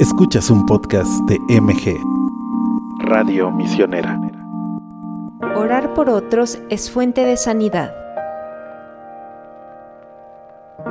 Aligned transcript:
Escuchas 0.00 0.48
un 0.48 0.64
podcast 0.64 1.10
de 1.28 1.38
MG, 1.60 1.94
Radio 3.00 3.50
Misionera. 3.50 4.18
Orar 5.54 5.92
por 5.92 6.08
otros 6.08 6.58
es 6.70 6.90
fuente 6.90 7.26
de 7.26 7.36
sanidad. 7.36 7.94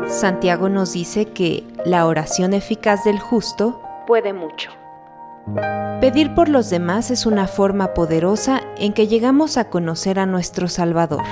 Santiago 0.06 0.70
nos 0.70 0.94
dice 0.94 1.26
que 1.26 1.64
la 1.86 2.06
oración 2.06 2.54
eficaz 2.54 3.04
del 3.04 3.20
justo 3.20 3.82
puede 4.06 4.32
mucho. 4.32 4.70
Pedir 6.02 6.36
por 6.36 6.48
los 6.48 6.70
demás 6.70 7.10
es 7.10 7.26
una 7.26 7.48
forma 7.48 7.96
poderosa 7.96 8.62
en 8.78 8.94
que 8.94 9.08
llegamos 9.08 9.58
a 9.58 9.72
conocer 9.72 10.20
a 10.20 10.28
nuestro 10.28 10.68
Salvador. 10.68 11.24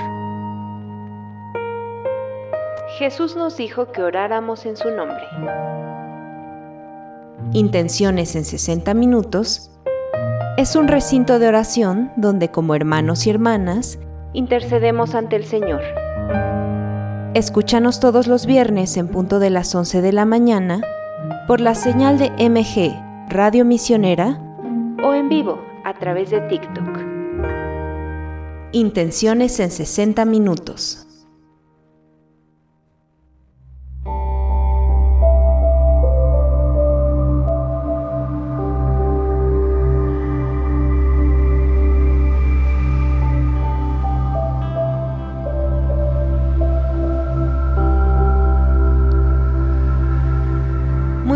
Jesús 2.97 3.35
nos 3.35 3.55
dijo 3.55 3.91
que 3.91 4.01
oráramos 4.01 4.65
en 4.65 4.77
su 4.77 4.89
nombre. 4.89 5.27
Intenciones 7.53 8.35
en 8.35 8.43
60 8.43 8.93
minutos 8.93 9.71
es 10.57 10.75
un 10.75 10.89
recinto 10.89 11.39
de 11.39 11.47
oración 11.47 12.11
donde 12.17 12.51
como 12.51 12.75
hermanos 12.75 13.25
y 13.25 13.29
hermanas 13.29 13.99
intercedemos 14.33 15.15
ante 15.15 15.37
el 15.37 15.45
Señor. 15.45 15.81
Escúchanos 17.33 18.01
todos 18.01 18.27
los 18.27 18.45
viernes 18.45 18.97
en 18.97 19.07
punto 19.07 19.39
de 19.39 19.49
las 19.49 19.73
11 19.73 20.01
de 20.01 20.11
la 20.11 20.25
mañana 20.25 20.81
por 21.47 21.61
la 21.61 21.73
señal 21.73 22.19
de 22.19 22.31
MG 22.31 22.93
Radio 23.29 23.63
Misionera 23.63 24.41
o 25.01 25.13
en 25.13 25.29
vivo 25.29 25.57
a 25.85 25.93
través 25.93 26.31
de 26.31 26.41
TikTok. 26.41 26.99
Intenciones 28.73 29.59
en 29.61 29.71
60 29.71 30.25
minutos. 30.25 31.06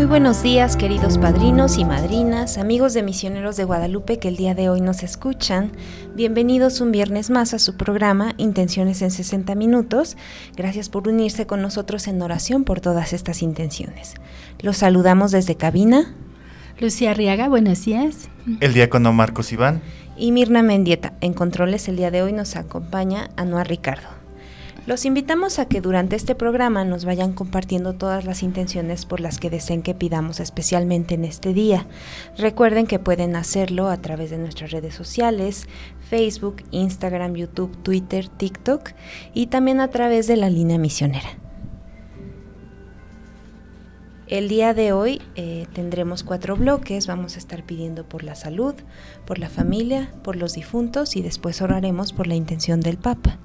Buenos 0.06 0.42
días 0.42 0.76
queridos 0.76 1.16
padrinos 1.18 1.78
y 1.78 1.84
madrinas, 1.84 2.58
amigos 2.58 2.92
de 2.92 3.04
misioneros 3.04 3.56
de 3.56 3.64
Guadalupe 3.64 4.18
que 4.18 4.28
el 4.28 4.36
día 4.36 4.54
de 4.54 4.68
hoy 4.68 4.80
nos 4.80 5.04
escuchan. 5.04 5.70
Bienvenidos 6.14 6.80
un 6.80 6.90
viernes 6.90 7.30
más 7.30 7.54
a 7.54 7.60
su 7.60 7.76
programa 7.76 8.34
Intenciones 8.36 9.00
en 9.02 9.12
60 9.12 9.54
minutos. 9.54 10.16
Gracias 10.56 10.88
por 10.88 11.06
unirse 11.06 11.46
con 11.46 11.62
nosotros 11.62 12.08
en 12.08 12.20
oración 12.20 12.64
por 12.64 12.80
todas 12.80 13.12
estas 13.12 13.42
intenciones. 13.42 14.14
Los 14.60 14.78
saludamos 14.78 15.30
desde 15.30 15.56
cabina. 15.56 16.14
Lucía 16.80 17.12
Arriaga, 17.12 17.48
buenos 17.48 17.84
días. 17.84 18.28
El 18.60 18.74
diácono 18.74 19.12
Marcos 19.12 19.52
Iván. 19.52 19.82
Y 20.16 20.32
Mirna 20.32 20.62
Mendieta. 20.62 21.12
En 21.20 21.32
controles 21.32 21.86
el 21.86 21.96
día 21.96 22.10
de 22.10 22.22
hoy 22.22 22.32
nos 22.32 22.56
acompaña 22.56 23.30
Anuar 23.36 23.68
Ricardo. 23.68 24.21
Los 24.84 25.04
invitamos 25.04 25.60
a 25.60 25.66
que 25.66 25.80
durante 25.80 26.16
este 26.16 26.34
programa 26.34 26.84
nos 26.84 27.04
vayan 27.04 27.34
compartiendo 27.34 27.92
todas 27.92 28.24
las 28.24 28.42
intenciones 28.42 29.06
por 29.06 29.20
las 29.20 29.38
que 29.38 29.48
deseen 29.48 29.80
que 29.80 29.94
pidamos 29.94 30.40
especialmente 30.40 31.14
en 31.14 31.24
este 31.24 31.52
día. 31.52 31.86
Recuerden 32.36 32.88
que 32.88 32.98
pueden 32.98 33.36
hacerlo 33.36 33.88
a 33.88 33.98
través 33.98 34.30
de 34.30 34.38
nuestras 34.38 34.72
redes 34.72 34.94
sociales, 34.94 35.68
Facebook, 36.10 36.64
Instagram, 36.72 37.36
YouTube, 37.36 37.80
Twitter, 37.84 38.28
TikTok 38.28 38.90
y 39.32 39.46
también 39.46 39.80
a 39.80 39.88
través 39.88 40.26
de 40.26 40.36
la 40.36 40.50
línea 40.50 40.78
misionera. 40.78 41.41
El 44.28 44.48
día 44.48 44.72
de 44.72 44.92
hoy 44.92 45.20
eh, 45.34 45.66
tendremos 45.72 46.22
cuatro 46.22 46.56
bloques, 46.56 47.06
vamos 47.08 47.34
a 47.34 47.38
estar 47.38 47.64
pidiendo 47.64 48.08
por 48.08 48.22
la 48.22 48.36
salud, 48.36 48.74
por 49.26 49.38
la 49.38 49.48
familia, 49.48 50.12
por 50.22 50.36
los 50.36 50.54
difuntos 50.54 51.16
y 51.16 51.22
después 51.22 51.60
oraremos 51.60 52.12
por 52.12 52.28
la 52.28 52.36
intención 52.36 52.80
del 52.80 52.98
Papa. 52.98 53.38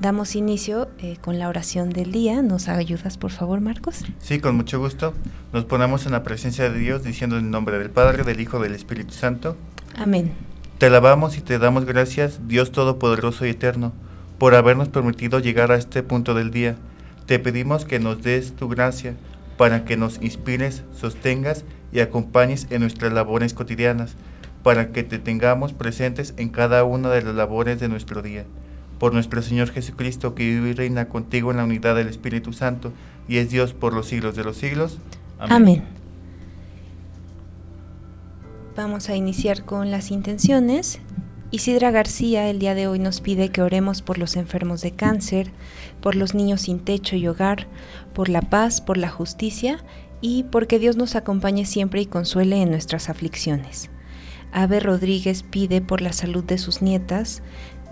Damos 0.00 0.34
inicio 0.34 0.88
eh, 0.98 1.18
con 1.20 1.38
la 1.38 1.48
oración 1.48 1.90
del 1.90 2.10
día, 2.10 2.40
¿nos 2.42 2.68
ayudas 2.68 3.18
por 3.18 3.32
favor 3.32 3.60
Marcos? 3.60 4.02
Sí, 4.18 4.40
con 4.40 4.56
mucho 4.56 4.80
gusto. 4.80 5.12
Nos 5.52 5.66
ponemos 5.66 6.06
en 6.06 6.12
la 6.12 6.22
presencia 6.22 6.70
de 6.70 6.78
Dios 6.78 7.04
diciendo 7.04 7.36
en 7.36 7.50
nombre 7.50 7.78
del 7.78 7.90
Padre, 7.90 8.24
del 8.24 8.40
Hijo, 8.40 8.58
del 8.58 8.74
Espíritu 8.74 9.12
Santo. 9.12 9.56
Amén. 9.94 10.32
Te 10.78 10.86
alabamos 10.86 11.36
y 11.36 11.42
te 11.42 11.58
damos 11.58 11.84
gracias, 11.84 12.48
Dios 12.48 12.72
Todopoderoso 12.72 13.46
y 13.46 13.50
Eterno, 13.50 13.92
por 14.38 14.54
habernos 14.54 14.88
permitido 14.88 15.38
llegar 15.38 15.70
a 15.70 15.76
este 15.76 16.02
punto 16.02 16.34
del 16.34 16.50
día. 16.50 16.76
Te 17.26 17.38
pedimos 17.38 17.84
que 17.84 18.00
nos 18.00 18.22
des 18.22 18.56
tu 18.56 18.68
gracia 18.68 19.14
para 19.56 19.84
que 19.84 19.96
nos 19.96 20.20
inspires, 20.22 20.82
sostengas 20.94 21.64
y 21.92 22.00
acompañes 22.00 22.66
en 22.70 22.80
nuestras 22.80 23.12
labores 23.12 23.54
cotidianas, 23.54 24.16
para 24.62 24.92
que 24.92 25.02
te 25.02 25.18
tengamos 25.18 25.72
presentes 25.72 26.34
en 26.36 26.48
cada 26.48 26.84
una 26.84 27.10
de 27.10 27.22
las 27.22 27.34
labores 27.34 27.80
de 27.80 27.88
nuestro 27.88 28.22
día. 28.22 28.44
Por 28.98 29.12
nuestro 29.12 29.42
Señor 29.42 29.70
Jesucristo, 29.70 30.34
que 30.34 30.44
vive 30.44 30.70
y 30.70 30.72
reina 30.72 31.08
contigo 31.08 31.50
en 31.50 31.58
la 31.58 31.64
unidad 31.64 31.94
del 31.94 32.08
Espíritu 32.08 32.52
Santo, 32.52 32.92
y 33.28 33.36
es 33.38 33.50
Dios 33.50 33.74
por 33.74 33.92
los 33.92 34.08
siglos 34.08 34.36
de 34.36 34.44
los 34.44 34.56
siglos. 34.56 34.98
Amén. 35.38 35.84
Vamos 38.76 39.08
a 39.08 39.14
iniciar 39.14 39.64
con 39.64 39.90
las 39.90 40.10
intenciones. 40.10 41.00
Isidra 41.54 41.92
García 41.92 42.50
el 42.50 42.58
día 42.58 42.74
de 42.74 42.88
hoy 42.88 42.98
nos 42.98 43.20
pide 43.20 43.50
que 43.50 43.62
oremos 43.62 44.02
por 44.02 44.18
los 44.18 44.34
enfermos 44.34 44.80
de 44.80 44.90
cáncer, 44.90 45.52
por 46.00 46.16
los 46.16 46.34
niños 46.34 46.62
sin 46.62 46.80
techo 46.80 47.14
y 47.14 47.28
hogar, 47.28 47.68
por 48.12 48.28
la 48.28 48.42
paz, 48.42 48.80
por 48.80 48.96
la 48.96 49.08
justicia 49.08 49.78
y 50.20 50.42
porque 50.50 50.80
Dios 50.80 50.96
nos 50.96 51.14
acompañe 51.14 51.64
siempre 51.64 52.00
y 52.00 52.06
consuele 52.06 52.60
en 52.60 52.70
nuestras 52.70 53.08
aflicciones. 53.08 53.88
Ave 54.50 54.80
Rodríguez 54.80 55.44
pide 55.44 55.80
por 55.80 56.00
la 56.00 56.12
salud 56.12 56.42
de 56.42 56.58
sus 56.58 56.82
nietas 56.82 57.40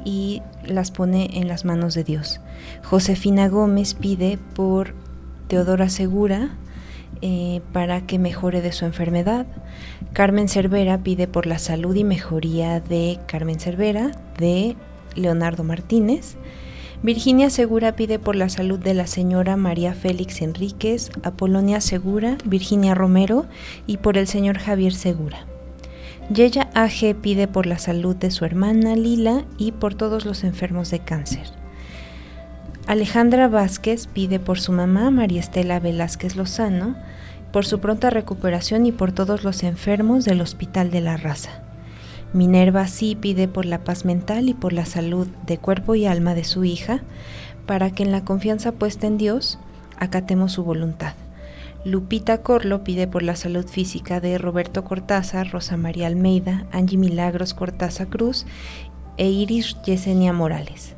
y 0.05 0.43
las 0.65 0.91
pone 0.91 1.39
en 1.39 1.47
las 1.47 1.65
manos 1.65 1.95
de 1.95 2.03
Dios. 2.03 2.41
Josefina 2.83 3.49
Gómez 3.49 3.95
pide 3.95 4.41
por 4.57 4.97
Teodora 5.47 5.89
Segura, 5.89 6.51
eh, 7.21 7.61
para 7.73 8.07
que 8.07 8.19
mejore 8.19 8.63
de 8.63 8.73
su 8.73 8.85
enfermedad. 8.85 9.47
Carmen 10.13 10.49
Cervera 10.49 10.99
pide 10.99 11.29
por 11.29 11.47
la 11.47 11.59
salud 11.59 11.95
y 11.95 12.05
mejoría 12.05 12.81
de 12.81 13.19
Carmen 13.27 13.61
Cervera, 13.61 14.13
de 14.39 14.77
Leonardo 15.15 15.65
Martínez. 15.65 16.37
Virginia 17.03 17.51
Segura 17.51 17.97
pide 17.97 18.19
por 18.19 18.37
la 18.37 18.49
salud 18.49 18.79
de 18.79 18.95
la 18.95 19.07
señora 19.07 19.57
María 19.57 19.93
Félix 19.93 20.41
Enríquez, 20.41 21.11
Apolonia 21.25 21.81
Segura, 21.81 22.39
Virginia 22.45 22.95
Romero 22.95 23.47
y 23.87 23.97
por 23.97 24.17
el 24.17 24.29
señor 24.29 24.59
Javier 24.59 24.95
Segura. 24.95 25.47
Yeya 26.33 26.71
AG 26.75 27.17
pide 27.21 27.49
por 27.49 27.67
la 27.67 27.79
salud 27.79 28.15
de 28.15 28.31
su 28.31 28.45
hermana 28.45 28.95
Lila 28.95 29.45
y 29.59 29.73
por 29.73 29.95
todos 29.95 30.25
los 30.25 30.45
enfermos 30.45 30.91
de 30.91 31.01
cáncer. 31.01 31.62
Alejandra 32.89 33.47
Vázquez 33.47 34.09
pide 34.09 34.41
por 34.41 34.59
su 34.59 34.73
mamá 34.73 35.11
María 35.13 35.41
Estela 35.41 35.79
Velázquez 35.79 36.35
Lozano, 36.35 36.97
por 37.53 37.65
su 37.65 37.79
pronta 37.79 38.11
recuperación 38.11 38.87
y 38.87 38.93
por 38.93 39.13
todos 39.13 39.45
los 39.45 39.63
enfermos 39.63 40.25
del 40.25 40.41
Hospital 40.41 40.91
de 40.91 41.01
la 41.01 41.17
Raza. 41.17 41.63
Minerva 42.33 42.89
sí 42.89 43.15
pide 43.15 43.47
por 43.47 43.67
la 43.67 43.85
paz 43.85 44.05
mental 44.05 44.49
y 44.49 44.55
por 44.55 44.73
la 44.73 44.85
salud 44.85 45.29
de 45.47 45.59
cuerpo 45.59 45.95
y 45.95 46.07
alma 46.07 46.35
de 46.35 46.45
su 46.45 46.65
hija, 46.65 47.03
para 47.67 47.91
que 47.93 48.03
en 48.03 48.11
la 48.11 48.25
confianza 48.25 48.73
puesta 48.73 49.07
en 49.07 49.17
Dios 49.17 49.61
acatemos 49.99 50.53
su 50.53 50.65
voluntad. 50.65 51.15
Lupita 51.85 52.43
Corlo 52.43 52.83
pide 52.83 53.07
por 53.07 53.23
la 53.23 53.37
salud 53.37 53.67
física 53.67 54.21
de 54.21 54.39
Roberto 54.39 54.83
Cortázar, 54.83 55.51
Rosa 55.51 55.77
María 55.77 56.09
Almeida, 56.09 56.67
Angie 56.73 56.99
Milagros 56.99 57.55
Cortázar 57.55 58.09
Cruz 58.09 58.45
e 59.19 59.29
Iris 59.29 59.77
Yesenia 59.85 60.33
Morales. 60.33 60.97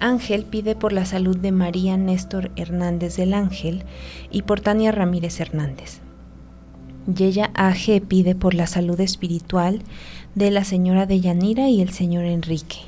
Ángel 0.00 0.44
pide 0.44 0.74
por 0.74 0.92
la 0.92 1.04
salud 1.04 1.36
de 1.36 1.52
María 1.52 1.96
Néstor 1.96 2.50
Hernández 2.56 3.16
del 3.16 3.34
Ángel 3.34 3.84
y 4.30 4.42
por 4.42 4.60
Tania 4.60 4.92
Ramírez 4.92 5.40
Hernández. 5.40 6.00
Yeya 7.12 7.50
AG 7.54 8.02
pide 8.06 8.34
por 8.34 8.54
la 8.54 8.66
salud 8.66 9.00
espiritual 9.00 9.80
de 10.34 10.50
la 10.50 10.64
señora 10.64 11.06
Deyanira 11.06 11.68
y 11.68 11.80
el 11.80 11.90
señor 11.90 12.24
Enrique. 12.24 12.78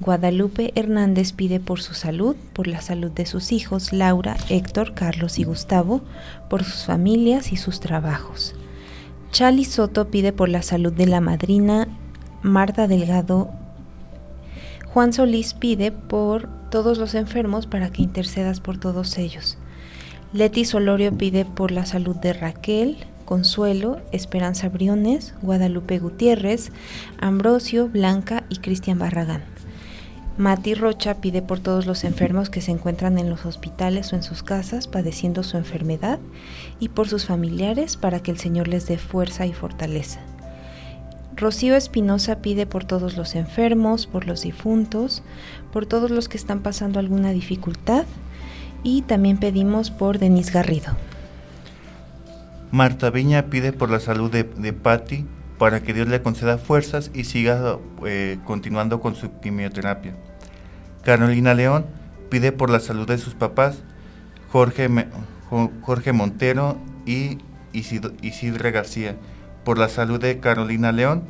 Guadalupe 0.00 0.72
Hernández 0.76 1.32
pide 1.32 1.58
por 1.58 1.80
su 1.80 1.94
salud, 1.94 2.36
por 2.52 2.68
la 2.68 2.80
salud 2.80 3.10
de 3.10 3.26
sus 3.26 3.50
hijos 3.50 3.92
Laura, 3.92 4.36
Héctor, 4.48 4.94
Carlos 4.94 5.38
y 5.38 5.44
Gustavo, 5.44 6.02
por 6.48 6.62
sus 6.62 6.84
familias 6.84 7.52
y 7.52 7.56
sus 7.56 7.80
trabajos. 7.80 8.54
Chali 9.32 9.64
Soto 9.64 10.08
pide 10.08 10.32
por 10.32 10.48
la 10.48 10.62
salud 10.62 10.92
de 10.92 11.06
la 11.06 11.20
madrina 11.20 11.88
Marta 12.42 12.86
Delgado 12.86 13.50
Juan 14.98 15.12
Solís 15.12 15.54
pide 15.54 15.92
por 15.92 16.48
todos 16.72 16.98
los 16.98 17.14
enfermos 17.14 17.68
para 17.68 17.88
que 17.88 18.02
intercedas 18.02 18.58
por 18.58 18.78
todos 18.78 19.16
ellos. 19.16 19.56
Leti 20.32 20.64
Solorio 20.64 21.16
pide 21.16 21.44
por 21.44 21.70
la 21.70 21.86
salud 21.86 22.16
de 22.16 22.32
Raquel, 22.32 22.96
Consuelo, 23.24 24.00
Esperanza 24.10 24.68
Briones, 24.68 25.34
Guadalupe 25.40 26.00
Gutiérrez, 26.00 26.72
Ambrosio, 27.20 27.88
Blanca 27.88 28.42
y 28.48 28.56
Cristian 28.56 28.98
Barragán. 28.98 29.44
Mati 30.36 30.74
Rocha 30.74 31.20
pide 31.20 31.42
por 31.42 31.60
todos 31.60 31.86
los 31.86 32.02
enfermos 32.02 32.50
que 32.50 32.60
se 32.60 32.72
encuentran 32.72 33.18
en 33.18 33.30
los 33.30 33.46
hospitales 33.46 34.12
o 34.12 34.16
en 34.16 34.24
sus 34.24 34.42
casas 34.42 34.88
padeciendo 34.88 35.44
su 35.44 35.58
enfermedad 35.58 36.18
y 36.80 36.88
por 36.88 37.08
sus 37.08 37.24
familiares 37.24 37.96
para 37.96 38.18
que 38.18 38.32
el 38.32 38.38
Señor 38.38 38.66
les 38.66 38.88
dé 38.88 38.98
fuerza 38.98 39.46
y 39.46 39.52
fortaleza. 39.52 40.18
Rocío 41.38 41.76
Espinosa 41.76 42.42
pide 42.42 42.66
por 42.66 42.84
todos 42.84 43.16
los 43.16 43.34
enfermos, 43.36 44.06
por 44.06 44.26
los 44.26 44.42
difuntos, 44.42 45.22
por 45.72 45.86
todos 45.86 46.10
los 46.10 46.28
que 46.28 46.36
están 46.36 46.60
pasando 46.60 46.98
alguna 46.98 47.30
dificultad 47.30 48.06
y 48.82 49.02
también 49.02 49.38
pedimos 49.38 49.90
por 49.90 50.18
Denis 50.18 50.52
Garrido. 50.52 50.96
Marta 52.70 53.10
Viña 53.10 53.46
pide 53.46 53.72
por 53.72 53.88
la 53.88 54.00
salud 54.00 54.30
de, 54.30 54.42
de 54.42 54.72
Patti 54.72 55.26
para 55.58 55.82
que 55.82 55.94
Dios 55.94 56.08
le 56.08 56.22
conceda 56.22 56.58
fuerzas 56.58 57.10
y 57.14 57.24
siga 57.24 57.78
eh, 58.04 58.38
continuando 58.44 59.00
con 59.00 59.14
su 59.14 59.38
quimioterapia. 59.40 60.14
Carolina 61.02 61.54
León 61.54 61.86
pide 62.30 62.52
por 62.52 62.68
la 62.68 62.80
salud 62.80 63.06
de 63.06 63.18
sus 63.18 63.34
papás, 63.34 63.78
Jorge, 64.50 64.88
Jorge 65.82 66.12
Montero 66.12 66.78
y 67.06 67.38
Isidre 67.72 68.70
García, 68.70 69.16
por 69.64 69.78
la 69.78 69.88
salud 69.88 70.20
de 70.20 70.40
Carolina 70.40 70.92
León, 70.92 71.22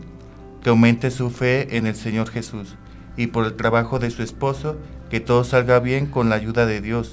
que 0.62 0.70
aumente 0.70 1.10
su 1.10 1.30
fe 1.30 1.76
en 1.76 1.86
el 1.86 1.94
Señor 1.94 2.30
Jesús, 2.30 2.76
y 3.16 3.28
por 3.28 3.44
el 3.44 3.54
trabajo 3.54 3.98
de 3.98 4.10
su 4.10 4.22
esposo, 4.22 4.76
que 5.10 5.20
todo 5.20 5.44
salga 5.44 5.80
bien 5.80 6.06
con 6.06 6.28
la 6.28 6.36
ayuda 6.36 6.66
de 6.66 6.80
Dios. 6.80 7.12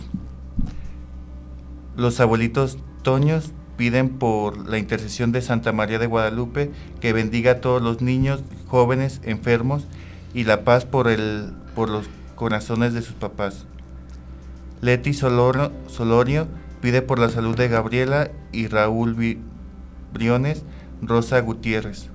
Los 1.95 2.19
abuelitos 2.19 2.77
Toños 3.03 3.53
piden 3.77 4.09
por 4.09 4.69
la 4.69 4.77
intercesión 4.77 5.31
de 5.31 5.41
Santa 5.41 5.71
María 5.71 6.00
de 6.00 6.07
Guadalupe 6.07 6.71
que 7.00 7.13
bendiga 7.13 7.51
a 7.51 7.61
todos 7.61 7.81
los 7.81 8.01
niños, 8.01 8.41
jóvenes, 8.68 9.21
enfermos 9.23 9.85
y 10.33 10.44
la 10.44 10.63
paz 10.63 10.85
por, 10.85 11.07
el, 11.07 11.53
por 11.75 11.89
los 11.89 12.09
corazones 12.35 12.94
de 12.94 13.01
sus 13.01 13.15
papás. 13.15 13.65
Leti 14.81 15.13
Solorio, 15.13 16.47
pide 16.81 17.01
por 17.01 17.19
la 17.19 17.29
salud 17.29 17.56
de 17.56 17.69
Gabriela 17.69 18.31
y 18.51 18.68
Raúl 18.68 19.15
Briones, 20.13 20.63
Rosa 21.01 21.39
Gutiérrez. 21.42 22.09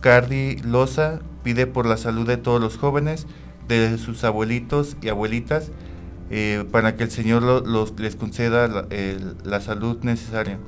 Cardi 0.00 0.56
Loza 0.58 1.20
pide 1.42 1.66
por 1.66 1.86
la 1.86 1.96
salud 1.96 2.26
de 2.26 2.36
todos 2.36 2.60
los 2.60 2.76
jóvenes, 2.76 3.26
de 3.68 3.96
sus 3.98 4.24
abuelitos 4.24 4.96
y 5.00 5.08
abuelitas, 5.08 5.70
eh, 6.30 6.64
para 6.70 6.96
que 6.96 7.04
el 7.04 7.10
Señor 7.10 7.42
los, 7.42 7.98
les 8.00 8.16
conceda 8.16 8.68
la, 9.44 9.60
salud 9.60 9.98
necesaria. 10.02 10.58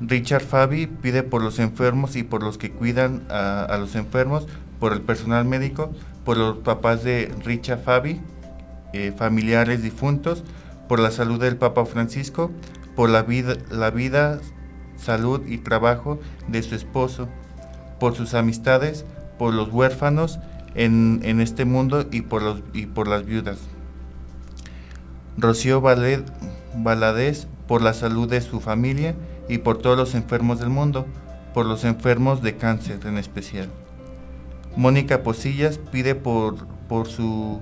Richard 0.00 0.42
Fabi 0.42 0.86
pide 0.86 1.22
por 1.22 1.42
los 1.42 1.58
enfermos 1.58 2.16
y 2.16 2.22
por 2.22 2.42
los 2.42 2.58
que 2.58 2.70
cuidan 2.70 3.22
a, 3.28 3.76
los 3.78 3.94
enfermos, 3.94 4.46
por 4.78 4.92
el 4.92 5.02
personal 5.02 5.44
médico, 5.44 5.90
por 6.24 6.36
los 6.36 6.58
papás 6.58 7.02
de 7.02 7.34
Richard 7.44 7.82
Fabi, 7.82 8.20
eh, 8.92 9.12
familiares 9.16 9.82
difuntos, 9.82 10.44
por 10.88 11.00
la 11.00 11.10
salud 11.10 11.40
del 11.40 11.56
Papa 11.56 11.84
Francisco, 11.86 12.50
por 12.96 13.10
la 13.10 13.22
vida, 13.22 13.54
la 13.70 13.90
vida, 13.90 14.40
salud 15.00 15.46
y 15.46 15.58
trabajo 15.58 16.20
de 16.48 16.62
su 16.62 16.74
esposo, 16.74 17.28
por 17.98 18.14
sus 18.14 18.34
amistades, 18.34 19.04
por 19.38 19.54
los 19.54 19.70
huérfanos 19.70 20.38
en, 20.74 21.20
en 21.22 21.40
este 21.40 21.64
mundo 21.64 22.06
y 22.10 22.22
por, 22.22 22.42
los, 22.42 22.62
y 22.72 22.86
por 22.86 23.08
las 23.08 23.24
viudas. 23.24 23.58
Rocío 25.36 25.80
Valadez 25.80 27.46
por 27.66 27.82
la 27.82 27.94
salud 27.94 28.28
de 28.28 28.40
su 28.40 28.60
familia 28.60 29.14
y 29.48 29.58
por 29.58 29.78
todos 29.78 29.96
los 29.96 30.14
enfermos 30.14 30.60
del 30.60 30.70
mundo, 30.70 31.06
por 31.54 31.66
los 31.66 31.84
enfermos 31.84 32.42
de 32.42 32.56
cáncer 32.56 33.00
en 33.04 33.16
especial. 33.16 33.68
Mónica 34.76 35.22
Posillas 35.22 35.78
pide 35.78 36.14
por, 36.14 36.66
por 36.88 37.08
su 37.08 37.60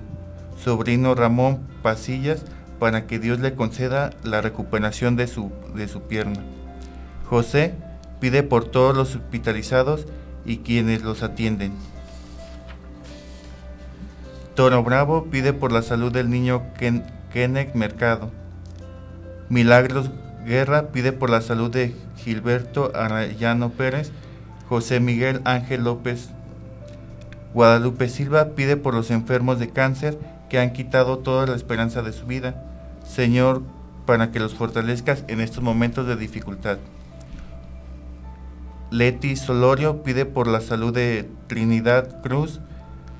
sobrino 0.63 1.15
Ramón 1.15 1.61
Pasillas 1.83 2.45
para 2.79 3.07
que 3.07 3.19
Dios 3.19 3.41
le 3.41 3.55
conceda 3.55 4.11
la 4.23 4.41
recuperación 4.41 5.17
de 5.17 5.27
su, 5.27 5.51
de 5.75 5.89
su 5.89 6.03
pierna. 6.03 6.45
José 7.29 7.75
pide 8.21 8.43
por 8.43 8.65
todos 8.65 8.97
los 8.97 9.15
hospitalizados 9.15 10.07
y 10.45 10.59
quienes 10.59 11.03
los 11.03 11.23
atienden. 11.23 11.73
Toro 14.55 14.83
Bravo 14.83 15.27
pide 15.31 15.53
por 15.53 15.71
la 15.71 15.83
salud 15.83 16.11
del 16.11 16.31
niño 16.31 16.63
Ken, 16.79 17.05
Mercado. 17.75 18.31
Milagros 19.49 20.11
Guerra 20.45 20.89
pide 20.89 21.13
por 21.13 21.31
la 21.31 21.43
salud 21.43 21.71
de 21.71 21.95
Gilberto 22.17 22.91
Arayano 22.95 23.71
Pérez, 23.71 24.11
José 24.69 24.99
Miguel 24.99 25.43
Ángel 25.45 25.85
López. 25.85 26.31
Guadalupe 27.55 28.09
Silva 28.09 28.51
pide 28.57 28.77
por 28.77 28.95
los 28.95 29.11
enfermos 29.11 29.59
de 29.59 29.71
cáncer 29.71 30.19
que 30.49 30.59
han 30.59 30.73
quitado 30.73 31.19
toda 31.19 31.47
la 31.47 31.55
esperanza 31.55 32.03
de 32.03 32.13
su 32.13 32.27
vida. 32.27 32.65
Señor, 33.05 33.63
para 34.07 34.31
que 34.31 34.41
los 34.41 34.55
fortalezcas 34.55 35.25
en 35.29 35.41
estos 35.41 35.63
momentos 35.63 36.07
de 36.07 36.17
dificultad. 36.17 36.79
Leti 38.91 39.37
Solorio 39.37 40.03
pide 40.03 40.25
por 40.25 40.47
la 40.47 40.63
salud 40.63 40.95
de 40.95 41.29
Trinidad 41.47 42.23
Cruz 42.23 42.61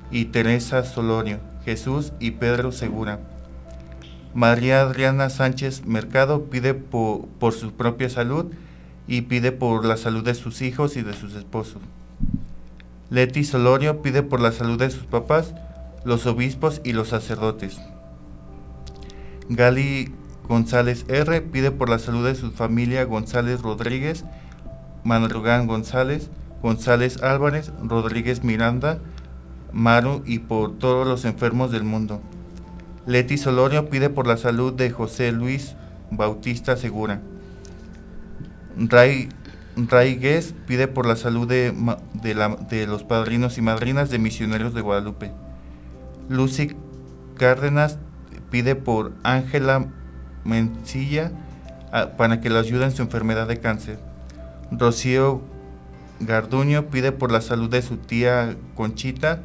y 0.09 0.25
Teresa 0.25 0.83
Solorio, 0.83 1.39
Jesús 1.63 2.11
y 2.19 2.31
Pedro 2.31 2.71
Segura. 2.71 3.19
María 4.33 4.81
Adriana 4.81 5.29
Sánchez 5.29 5.85
Mercado 5.85 6.45
pide 6.45 6.73
por, 6.73 7.53
su 7.53 7.73
propia 7.73 8.09
salud 8.09 8.47
y 9.07 9.21
pide 9.21 9.51
por 9.51 9.85
la 9.85 9.97
salud 9.97 10.23
de 10.23 10.33
sus 10.33 10.63
hijos 10.63 10.97
y 10.97 11.03
de 11.03 11.13
sus 11.13 11.35
esposos. 11.35 11.81
Leti 13.11 13.43
Solorio 13.43 14.01
pide 14.01 14.23
por 14.23 14.39
la 14.39 14.51
salud 14.51 14.79
de 14.79 14.89
sus 14.89 15.05
papás, 15.05 15.53
los 16.03 16.25
obispos 16.25 16.81
y 16.83 16.93
los 16.93 17.09
sacerdotes. 17.09 17.79
Gali 19.49 20.11
González 20.47 21.05
R. 21.09 21.41
pide 21.41 21.69
por 21.69 21.89
la 21.89 21.99
salud 21.99 22.25
de 22.25 22.33
su 22.33 22.51
familia 22.51 23.03
González 23.03 23.61
Rodríguez, 23.61 24.25
Madrugán 25.03 25.67
González, 25.67 26.29
González 26.61 27.21
Álvarez, 27.23 27.71
Rodríguez 27.83 28.43
Miranda, 28.43 28.99
Maru 29.71 30.23
y 30.25 30.39
por 30.39 30.77
todos 30.77 31.07
los 31.07 31.25
enfermos 31.25 31.71
del 31.71 31.83
mundo. 31.83 32.21
Leti 33.05 33.37
Solorio 33.37 33.89
pide 33.89 34.09
por 34.09 34.27
la 34.27 34.37
salud 34.37 34.73
de 34.73 34.91
José 34.91 35.31
Luis 35.31 35.75
Bautista 36.11 36.75
Segura. 36.77 37.21
Ray, 38.77 39.29
Ray 39.75 40.19
pide 40.67 40.87
por 40.87 41.05
la 41.05 41.15
salud 41.15 41.47
de, 41.47 41.73
de, 42.21 42.87
los 42.87 43.03
padrinos 43.03 43.57
y 43.57 43.61
madrinas 43.61 44.09
de 44.09 44.19
misioneros 44.19 44.73
de 44.73 44.81
Guadalupe. 44.81 45.31
Lucy 46.27 46.75
Cárdenas 47.35 47.97
pide 48.51 48.75
por 48.75 49.13
Ángela 49.23 49.87
Mencilla 50.43 51.31
ah, 51.91 52.11
para 52.17 52.41
que 52.41 52.49
la 52.49 52.59
ayude 52.59 52.85
en 52.85 52.91
su 52.91 53.01
enfermedad 53.01 53.47
de 53.47 53.59
cáncer. 53.59 54.08
Rocío 54.71 55.41
Garduño 56.19 56.87
pide 56.87 57.11
por 57.11 57.31
la 57.31 57.41
salud 57.41 57.69
de 57.69 57.81
su 57.81 57.97
tía 57.97 58.55
Conchita 58.75 59.41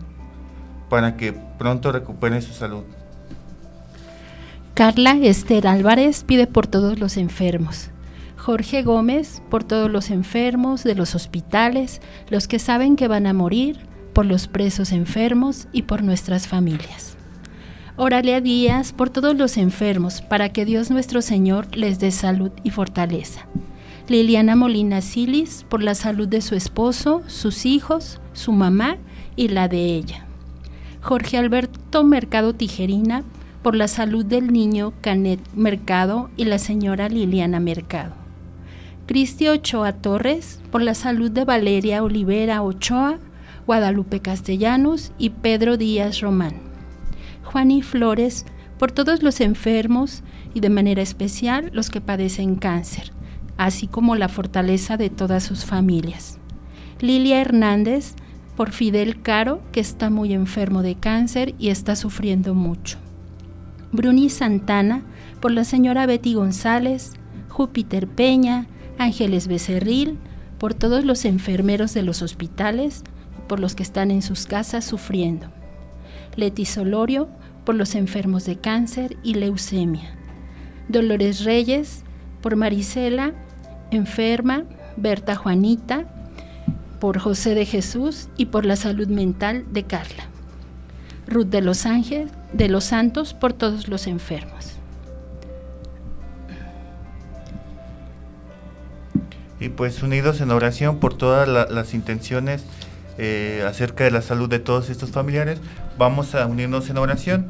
para 0.89 1.17
que 1.17 1.33
pronto 1.33 1.93
recupere 1.93 2.43
su 2.43 2.53
salud. 2.53 2.85
Carla 4.75 5.17
Esther 5.23 5.69
Álvarez 5.69 6.25
pide 6.25 6.47
por 6.47 6.67
todos 6.67 6.99
los 6.99 7.17
enfermos. 7.17 7.91
Jorge 8.37 8.83
Gómez 8.83 9.41
por 9.49 9.65
todos 9.65 9.91
los 9.91 10.11
enfermos 10.11 10.85
de 10.85 10.95
los 10.95 11.15
hospitales, 11.15 12.01
los 12.29 12.49
que 12.49 12.59
saben 12.59 12.97
que 12.97 13.09
van 13.09 13.27
a 13.27 13.33
morir, 13.33 13.87
por 14.13 14.27
los 14.27 14.49
presos 14.49 14.93
enfermos 14.93 15.67
y 15.73 15.83
por 15.83 16.03
nuestras 16.03 16.47
familias. 16.47 17.17
Órale 17.97 18.35
a 18.35 18.41
Díaz 18.41 18.93
por 18.93 19.11
todos 19.11 19.37
los 19.37 19.57
enfermos, 19.57 20.23
para 20.23 20.51
que 20.51 20.65
Dios 20.65 20.91
nuestro 20.91 21.23
Señor 21.23 21.77
les 21.77 21.99
dé 22.01 22.11
salud 22.11 22.51
y 22.63 22.71
fortaleza. 22.71 23.47
Liliana 24.07 24.55
Molina 24.55 25.01
Silis 25.01 25.65
por 25.69 25.83
la 25.83 25.95
salud 25.95 26.29
de 26.29 26.43
su 26.43 26.55
esposo, 26.55 27.23
sus 27.27 27.65
hijos, 27.65 28.21
su 28.35 28.53
mamá 28.53 28.99
y 29.35 29.49
la 29.49 29.67
de 29.67 29.97
ella. 29.97 30.27
Jorge 31.01 31.39
Alberto 31.39 32.05
Mercado 32.05 32.55
Tijerina 32.55 33.25
por 33.63 33.75
la 33.75 33.89
salud 33.89 34.27
del 34.27 34.53
niño 34.53 34.93
Canet 35.01 35.41
Mercado 35.55 36.29
y 36.37 36.45
la 36.45 36.59
señora 36.59 37.09
Liliana 37.09 37.61
Mercado. 37.61 38.13
Cristi 39.07 39.49
Ochoa 39.49 39.95
Torres, 39.95 40.61
por 40.71 40.83
la 40.83 40.95
salud 40.95 41.31
de 41.31 41.47
Valeria 41.47 42.03
Olivera 42.03 42.63
Ochoa, 42.63 43.19
Guadalupe 43.67 44.21
Castellanos 44.21 45.13
y 45.17 45.31
Pedro 45.31 45.79
Díaz 45.79 46.21
Román. 46.21 46.57
Juani 47.43 47.81
Flores, 47.81 48.45
por 48.79 48.93
todos 48.93 49.23
los 49.23 49.41
enfermos 49.41 50.23
y 50.53 50.61
de 50.61 50.69
manera 50.69 51.01
especial 51.01 51.71
los 51.73 51.89
que 51.89 52.03
padecen 52.03 52.57
cáncer, 52.57 53.13
así 53.57 53.87
como 53.87 54.17
la 54.17 54.29
fortaleza 54.29 54.97
de 54.97 55.11
todas 55.11 55.43
sus 55.43 55.65
familias. 55.65 56.39
Lilia 57.01 57.41
Hernández, 57.41 58.15
por 58.57 58.71
Fidel 58.71 59.21
Caro, 59.21 59.61
que 59.73 59.81
está 59.81 60.11
muy 60.11 60.33
enfermo 60.33 60.83
de 60.83 60.95
cáncer 60.95 61.55
y 61.59 61.69
está 61.69 61.97
sufriendo 61.97 62.55
mucho. 62.55 62.99
Bruni 63.93 64.31
Santana, 64.31 65.03
por 65.41 65.51
la 65.53 65.65
señora 65.65 66.07
Betty 66.07 66.35
González, 66.35 67.13
Júpiter 67.49 68.09
Peña, 68.09 68.67
Ángeles 68.99 69.49
Becerril, 69.49 70.19
por 70.59 70.75
todos 70.75 71.05
los 71.05 71.25
enfermeros 71.25 71.95
de 71.95 72.03
los 72.03 72.23
hospitales, 72.23 73.05
por 73.49 73.61
los 73.61 73.75
que 73.75 73.83
están 73.83 74.11
en 74.11 74.23
sus 74.23 74.47
casas 74.47 74.85
sufriendo. 74.85 75.49
Leti 76.37 76.65
Solorio, 76.65 77.29
por 77.65 77.75
los 77.75 77.95
enfermos 77.95 78.45
de 78.45 78.57
cáncer 78.57 79.17
y 79.23 79.35
leucemia. 79.35 80.17
Dolores 80.89 81.45
Reyes, 81.45 82.05
por 82.45 82.57
Marisela, 82.57 83.33
enferma, 83.91 84.65
Berta 84.99 85.35
Juanita, 85.35 86.05
por 87.01 87.19
José 87.19 87.55
de 87.55 87.65
Jesús 87.65 88.29
y 88.37 88.45
por 88.45 88.67
la 88.67 88.77
salud 88.77 89.09
mental 89.09 89.65
de 89.73 89.85
Carla. 89.85 90.25
Ruth 91.27 91.47
de 91.47 91.63
los 91.63 91.87
Ángeles, 91.87 92.31
de 92.53 92.69
los 92.69 92.85
Santos, 92.85 93.33
por 93.33 93.55
todos 93.55 93.89
los 93.89 94.07
enfermos. 94.07 94.75
Y 99.59 99.71
pues 99.71 100.03
unidos 100.03 100.43
en 100.43 100.51
oración 100.51 100.99
por 100.99 101.15
todas 101.15 101.49
las 101.49 101.95
intenciones 101.95 102.63
eh, 103.17 103.65
acerca 103.67 104.05
de 104.05 104.11
la 104.11 104.21
salud 104.21 104.51
de 104.51 104.59
todos 104.59 104.91
estos 104.91 105.13
familiares, 105.13 105.61
vamos 105.97 106.35
a 106.35 106.45
unirnos 106.45 106.91
en 106.91 106.99
oración. 106.99 107.47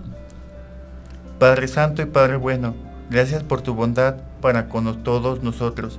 Padre 1.41 1.67
Santo 1.67 2.01
y 2.01 2.07
Padre 2.07 2.37
Bueno, 2.37 2.77
gracias 3.11 3.43
por 3.43 3.61
tu 3.61 3.75
bondad 3.75 4.19
para 4.45 4.69
con 4.69 5.03
todos 5.03 5.43
nosotros. 5.43 5.99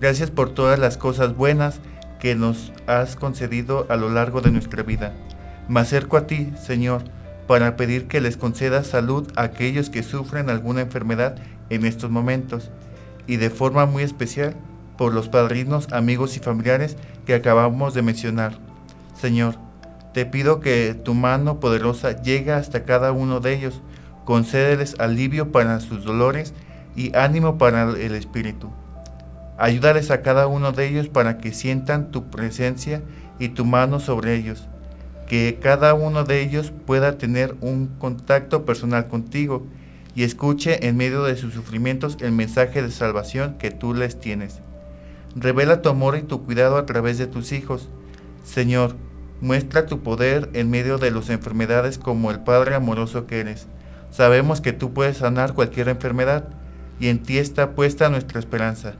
Gracias 0.00 0.30
por 0.30 0.48
todas 0.48 0.78
las 0.78 0.96
cosas 0.96 1.36
buenas 1.36 1.80
que 2.18 2.34
nos 2.34 2.72
has 2.86 3.14
concedido 3.14 3.84
a 3.90 3.96
lo 3.96 4.08
largo 4.08 4.40
de 4.40 4.50
nuestra 4.50 4.82
vida. 4.82 5.12
Me 5.68 5.80
acerco 5.80 6.16
a 6.16 6.26
ti, 6.26 6.50
Señor, 6.58 7.04
para 7.46 7.76
pedir 7.76 8.08
que 8.08 8.22
les 8.22 8.38
conceda 8.38 8.84
salud 8.84 9.30
a 9.36 9.42
aquellos 9.42 9.90
que 9.90 10.02
sufren 10.02 10.48
alguna 10.48 10.80
enfermedad 10.80 11.36
en 11.68 11.84
estos 11.84 12.10
momentos 12.10 12.70
y 13.26 13.36
de 13.36 13.50
forma 13.50 13.84
muy 13.84 14.02
especial 14.02 14.54
por 14.96 15.12
los 15.12 15.28
padrinos, 15.28 15.92
amigos 15.92 16.38
y 16.38 16.40
familiares 16.40 16.96
que 17.26 17.34
acabamos 17.34 17.92
de 17.92 18.00
mencionar. 18.00 18.54
Señor, 19.14 19.56
te 20.14 20.24
pido 20.24 20.60
que 20.60 20.94
tu 20.94 21.12
mano 21.12 21.60
poderosa 21.60 22.22
llegue 22.22 22.52
hasta 22.52 22.84
cada 22.84 23.12
uno 23.12 23.40
de 23.40 23.52
ellos, 23.52 23.82
concédeles 24.24 24.98
alivio 24.98 25.52
para 25.52 25.80
sus 25.80 26.02
dolores 26.02 26.54
y 26.96 27.14
ánimo 27.16 27.58
para 27.58 27.90
el 27.90 28.14
espíritu. 28.14 28.70
Ayúdales 29.56 30.10
a 30.10 30.22
cada 30.22 30.46
uno 30.46 30.72
de 30.72 30.88
ellos 30.88 31.08
para 31.08 31.38
que 31.38 31.52
sientan 31.52 32.10
tu 32.10 32.30
presencia 32.30 33.02
y 33.38 33.50
tu 33.50 33.64
mano 33.64 34.00
sobre 34.00 34.34
ellos, 34.34 34.66
que 35.28 35.58
cada 35.62 35.94
uno 35.94 36.24
de 36.24 36.42
ellos 36.42 36.72
pueda 36.86 37.18
tener 37.18 37.54
un 37.60 37.86
contacto 37.98 38.64
personal 38.64 39.06
contigo 39.06 39.66
y 40.14 40.24
escuche 40.24 40.86
en 40.86 40.96
medio 40.96 41.24
de 41.24 41.36
sus 41.36 41.54
sufrimientos 41.54 42.16
el 42.20 42.32
mensaje 42.32 42.82
de 42.82 42.90
salvación 42.90 43.56
que 43.58 43.70
tú 43.70 43.94
les 43.94 44.18
tienes. 44.18 44.60
Revela 45.36 45.82
tu 45.82 45.88
amor 45.88 46.16
y 46.16 46.22
tu 46.22 46.44
cuidado 46.44 46.76
a 46.76 46.86
través 46.86 47.18
de 47.18 47.26
tus 47.26 47.52
hijos. 47.52 47.88
Señor, 48.44 48.96
muestra 49.40 49.86
tu 49.86 50.00
poder 50.00 50.48
en 50.52 50.70
medio 50.70 50.98
de 50.98 51.10
las 51.10 51.30
enfermedades 51.30 51.98
como 51.98 52.30
el 52.30 52.40
Padre 52.40 52.74
amoroso 52.74 53.26
que 53.26 53.40
eres. 53.40 53.66
Sabemos 54.10 54.60
que 54.60 54.72
tú 54.72 54.92
puedes 54.92 55.18
sanar 55.18 55.54
cualquier 55.54 55.88
enfermedad 55.88 56.48
y 57.00 57.08
en 57.08 57.22
ti 57.22 57.38
está 57.38 57.74
puesta 57.74 58.08
nuestra 58.08 58.38
esperanza. 58.38 58.94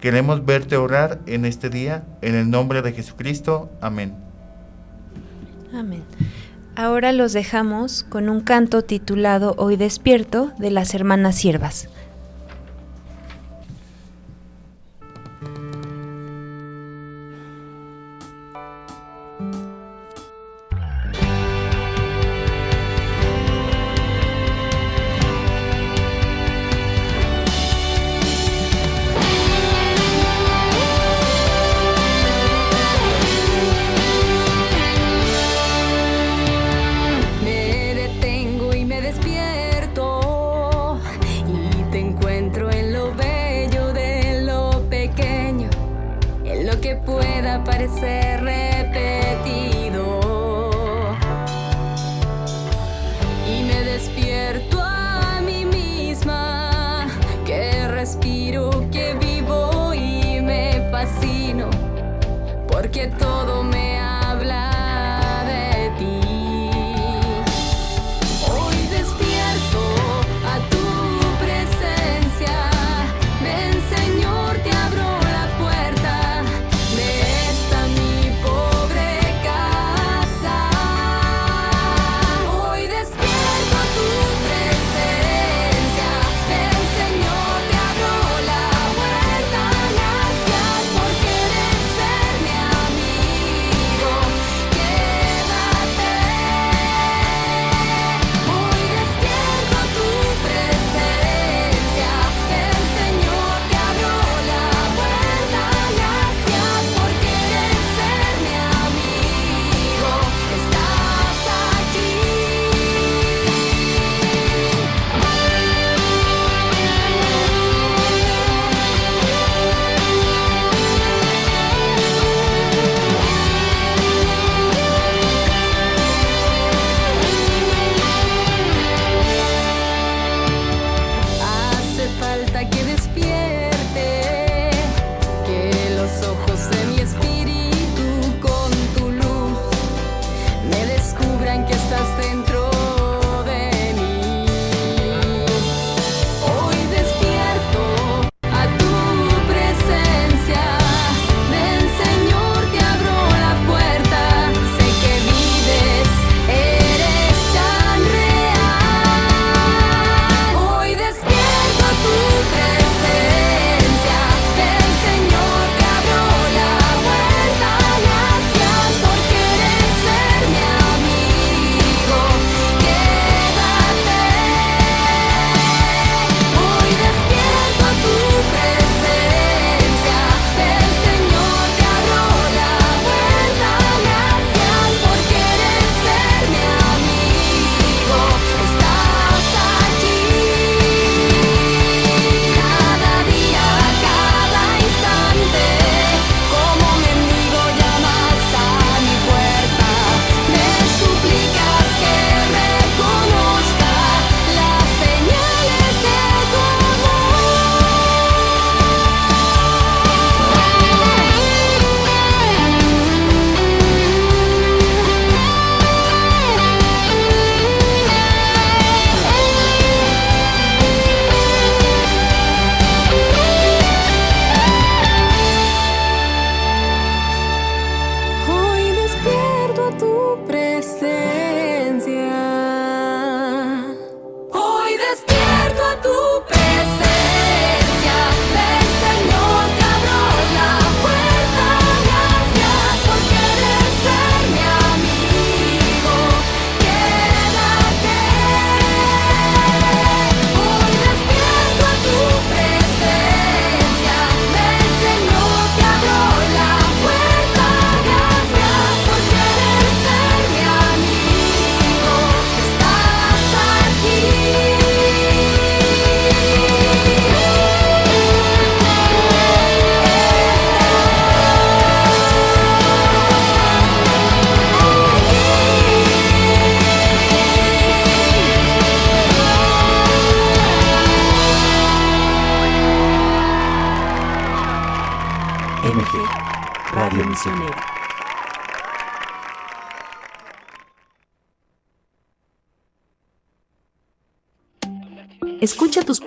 Queremos 0.00 0.44
verte 0.44 0.76
orar 0.76 1.20
en 1.26 1.44
este 1.44 1.70
día, 1.70 2.04
en 2.22 2.34
el 2.34 2.50
nombre 2.50 2.82
de 2.82 2.92
Jesucristo. 2.92 3.70
Amén. 3.80 4.14
Amén. 5.74 6.02
Ahora 6.76 7.12
los 7.12 7.32
dejamos 7.32 8.04
con 8.04 8.28
un 8.28 8.40
canto 8.40 8.82
titulado 8.82 9.54
Hoy 9.58 9.76
despierto 9.76 10.52
de 10.58 10.70
las 10.70 10.94
hermanas 10.94 11.34
siervas. 11.34 11.88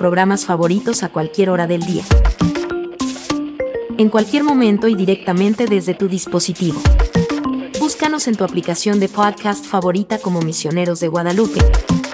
Programas 0.02 0.48
favoritos 0.48 1.04
a 1.04 1.10
cualquier 1.10 1.52
hora 1.52 1.68
del 1.68 1.82
día. 1.82 2.04
En 4.00 4.10
cualquier 4.10 4.44
momento 4.44 4.88
y 4.88 4.96
directamente 4.96 5.68
desde 5.68 5.94
tu 5.94 6.08
dispositivo. 6.08 6.82
Búscanos 7.80 8.28
en 8.28 8.36
tu 8.36 8.44
aplicación 8.44 9.00
de 9.00 9.10
podcast 9.10 9.64
favorita 9.64 10.18
como 10.18 10.42
Misioneros 10.42 11.02
de 11.02 11.08
Guadalupe. 11.08 11.60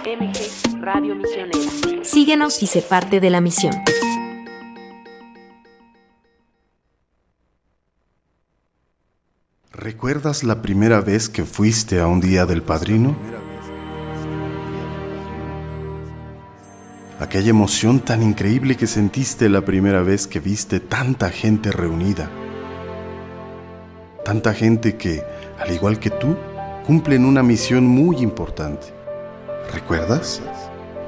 MG 0.03 0.81
Radio 0.81 1.15
Misionera. 1.15 2.03
Síguenos 2.03 2.61
y 2.61 2.67
sé 2.67 2.81
parte 2.81 3.21
de 3.21 3.29
la 3.29 3.39
misión. 3.39 3.73
¿Recuerdas 9.71 10.43
la 10.43 10.61
primera 10.61 10.99
vez 10.99 11.29
que 11.29 11.45
fuiste 11.45 12.01
a 12.01 12.07
un 12.07 12.19
día 12.19 12.45
del 12.45 12.63
padrino? 12.63 13.15
Aquella 17.19 17.49
emoción 17.49 17.99
tan 17.99 18.21
increíble 18.21 18.77
que 18.77 18.87
sentiste 18.87 19.49
la 19.49 19.61
primera 19.61 20.01
vez 20.01 20.27
que 20.27 20.39
viste 20.39 20.79
tanta 20.79 21.29
gente 21.29 21.71
reunida. 21.71 22.29
Tanta 24.23 24.53
gente 24.53 24.97
que, 24.97 25.23
al 25.59 25.71
igual 25.73 25.99
que 25.99 26.09
tú, 26.09 26.35
cumplen 26.85 27.25
una 27.25 27.43
misión 27.43 27.85
muy 27.85 28.17
importante. 28.17 28.87
¿Recuerdas? 29.73 30.41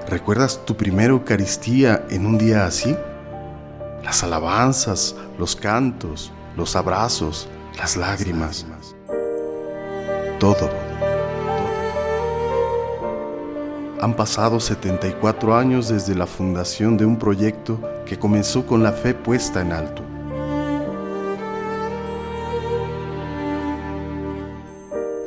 ¿Recuerdas 0.07 0.65
tu 0.65 0.75
primera 0.75 1.09
Eucaristía 1.09 2.05
en 2.09 2.25
un 2.25 2.37
día 2.37 2.65
así? 2.65 2.95
Las 4.03 4.23
alabanzas, 4.23 5.15
los 5.37 5.55
cantos, 5.55 6.31
los 6.57 6.75
abrazos, 6.75 7.47
las 7.77 7.95
lágrimas. 7.95 8.65
Todo 10.39 10.88
Han 14.01 14.13
pasado 14.13 14.61
74 14.61 15.57
años 15.57 15.89
desde 15.89 16.15
la 16.15 16.25
fundación 16.25 16.95
de 16.95 17.05
un 17.05 17.19
proyecto 17.19 17.81
que 18.05 18.17
comenzó 18.17 18.65
con 18.65 18.81
la 18.81 18.93
fe 18.93 19.13
puesta 19.13 19.61
en 19.61 19.73
alto. 19.73 20.03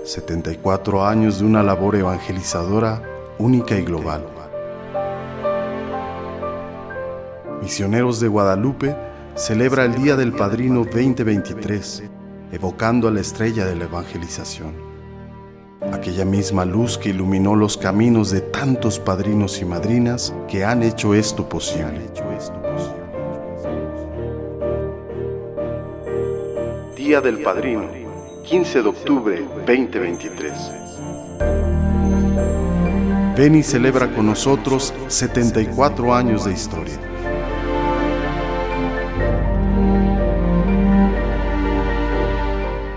...74 0.05 1.07
años 1.07 1.39
de 1.39 1.45
una 1.47 1.63
labor 1.63 1.97
evangelizadora 1.97 3.03
única 3.39 3.79
y 3.79 3.83
global. 3.83 4.27
Misioneros 7.63 8.21
de 8.21 8.29
Guadalupe 8.29 8.97
celebra 9.37 9.85
el 9.85 9.95
Día 9.95 10.17
del 10.17 10.33
Padrino 10.33 10.85
2023, 10.85 12.03
evocando 12.53 13.09
a 13.09 13.11
la 13.11 13.21
estrella 13.21 13.65
de 13.65 13.77
la 13.77 13.85
evangelización 13.85 14.92
aquella 15.91 16.25
misma 16.25 16.65
luz 16.65 16.97
que 16.99 17.11
iluminó 17.11 17.57
los 17.57 17.77
caminos 17.77 18.31
de 18.31 18.41
tantos 18.41 18.99
padrinos 18.99 19.61
y 19.61 19.65
madrinas 19.65 20.35
que 20.49 20.65
han 20.65 20.83
hecho 20.83 21.15
esto 21.15 21.49
posible. 21.49 22.01
Día 26.97 27.21
del 27.21 27.43
Padrino, 27.43 27.89
15 28.45 28.83
de 28.83 28.89
octubre 28.89 29.45
2023. 29.67 30.53
Ven 33.37 33.55
y 33.55 33.63
celebra 33.63 34.15
con 34.15 34.27
nosotros 34.27 34.95
74 35.09 36.15
años 36.15 36.45
de 36.45 36.53
historia. 36.53 36.99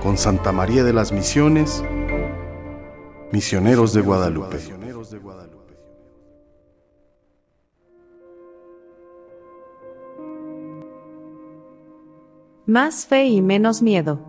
Con 0.03 0.17
Santa 0.17 0.51
María 0.51 0.83
de 0.83 0.93
las 0.93 1.11
Misiones, 1.11 1.83
Misioneros 3.31 3.93
de 3.93 4.01
Guadalupe. 4.01 4.57
Más 12.67 13.05
fe 13.05 13.25
y 13.25 13.41
menos 13.41 13.81
miedo. 13.81 14.19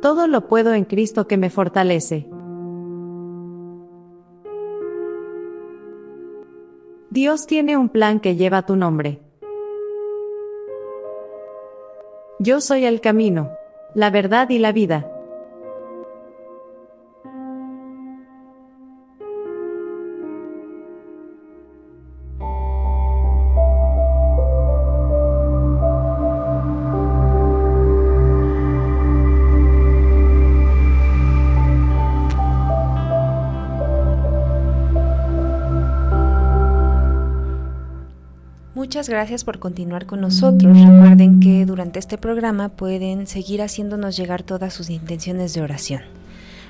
Todo 0.00 0.26
lo 0.26 0.46
puedo 0.48 0.74
en 0.74 0.84
Cristo 0.84 1.26
que 1.26 1.36
me 1.36 1.50
fortalece. 1.50 2.28
Dios 7.10 7.46
tiene 7.46 7.76
un 7.76 7.88
plan 7.88 8.20
que 8.20 8.36
lleva 8.36 8.66
tu 8.66 8.76
nombre. 8.76 9.20
Yo 12.38 12.60
soy 12.60 12.84
el 12.84 13.00
camino, 13.00 13.50
la 13.94 14.10
verdad 14.10 14.50
y 14.50 14.58
la 14.58 14.72
vida. 14.72 15.15
Muchas 39.06 39.20
gracias 39.20 39.44
por 39.44 39.60
continuar 39.60 40.04
con 40.06 40.20
nosotros. 40.20 40.76
Recuerden 40.76 41.38
que 41.38 41.64
durante 41.64 42.00
este 42.00 42.18
programa 42.18 42.70
pueden 42.70 43.28
seguir 43.28 43.62
haciéndonos 43.62 44.16
llegar 44.16 44.42
todas 44.42 44.74
sus 44.74 44.90
intenciones 44.90 45.54
de 45.54 45.60
oración. 45.60 46.02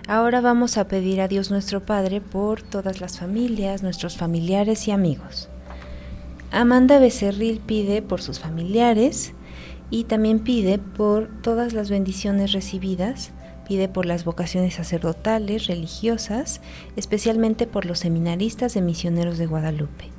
Ahora 0.07 0.43
vamos 0.43 0.77
a 0.77 0.87
pedir 0.87 1.23
a 1.23 1.29
Dios 1.29 1.51
nuestro 1.51 1.81
Padre 1.81 2.21
por 2.21 2.61
todas 2.61 3.01
las 3.01 3.19
familias, 3.19 3.83
nuestros 3.83 4.19
familiares 4.19 4.87
y 4.87 4.91
amigos. 4.91 5.49
Amanda 6.51 6.99
Becerril 6.99 7.59
pide 7.65 8.03
por 8.03 8.21
sus 8.21 8.39
familiares 8.39 9.33
y 9.89 10.05
también 10.05 10.41
pide 10.41 10.77
por 10.77 11.31
todas 11.41 11.73
las 11.73 11.89
bendiciones 11.89 12.53
recibidas, 12.53 13.31
pide 13.67 13.89
por 13.89 14.05
las 14.05 14.27
vocaciones 14.27 14.75
sacerdotales, 14.75 15.69
religiosas, 15.69 16.61
especialmente 16.97 17.67
por 17.67 17.87
los 17.87 18.01
seminaristas 18.01 18.75
de 18.75 18.83
misioneros 18.83 19.39
de 19.39 19.47
Guadalupe. 19.47 20.16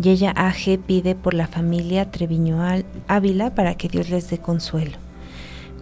Yeya 0.00 0.32
AG 0.34 0.78
pide 0.86 1.14
por 1.14 1.34
la 1.34 1.46
familia 1.46 2.10
Treviño 2.10 2.58
Ávila 3.06 3.54
para 3.54 3.74
que 3.74 3.88
Dios 3.88 4.08
les 4.08 4.30
dé 4.30 4.38
consuelo. 4.38 4.96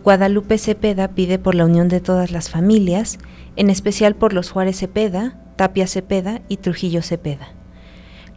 Guadalupe 0.03 0.59
Cepeda 0.59 1.09
pide 1.09 1.39
por 1.39 1.55
la 1.55 1.65
unión 1.65 1.89
de 1.89 2.01
todas 2.01 2.33
las 2.33 2.51
familias, 2.51 3.19
en 3.57 3.71
especial 3.71 4.17
por 4.17 4.33
los 4.33 4.51
Juárez 4.51 4.79
Cepeda, 4.79 5.41
Tapia 5.57 5.87
Cepeda 5.87 6.43
y 6.49 6.57
Trujillo 6.57 7.03
Cepeda. 7.03 7.49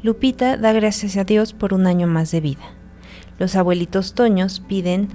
Lupita 0.03 0.57
da 0.57 0.71
gracias 0.71 1.17
a 1.17 1.23
Dios 1.23 1.53
por 1.53 1.73
un 1.73 1.87
año 1.87 2.07
más 2.07 2.31
de 2.31 2.41
vida. 2.41 2.73
Los 3.39 3.55
abuelitos 3.55 4.13
Toños 4.13 4.59
piden 4.59 5.09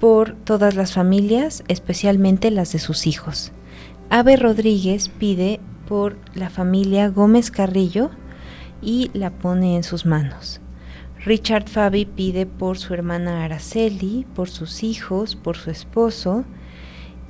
por 0.00 0.34
todas 0.34 0.76
las 0.76 0.92
familias, 0.92 1.62
especialmente 1.68 2.50
las 2.50 2.72
de 2.72 2.78
sus 2.78 3.06
hijos. 3.06 3.52
Ave 4.08 4.36
Rodríguez 4.36 5.08
pide 5.08 5.60
por 5.88 6.16
la 6.34 6.48
familia 6.48 7.08
Gómez 7.08 7.50
Carrillo, 7.50 8.10
y 8.82 9.10
la 9.14 9.30
pone 9.30 9.76
en 9.76 9.82
sus 9.82 10.06
manos. 10.06 10.60
Richard 11.24 11.68
Fabi 11.68 12.04
pide 12.04 12.46
por 12.46 12.78
su 12.78 12.94
hermana 12.94 13.44
Araceli, 13.44 14.26
por 14.34 14.48
sus 14.48 14.82
hijos, 14.82 15.34
por 15.34 15.56
su 15.56 15.70
esposo 15.70 16.44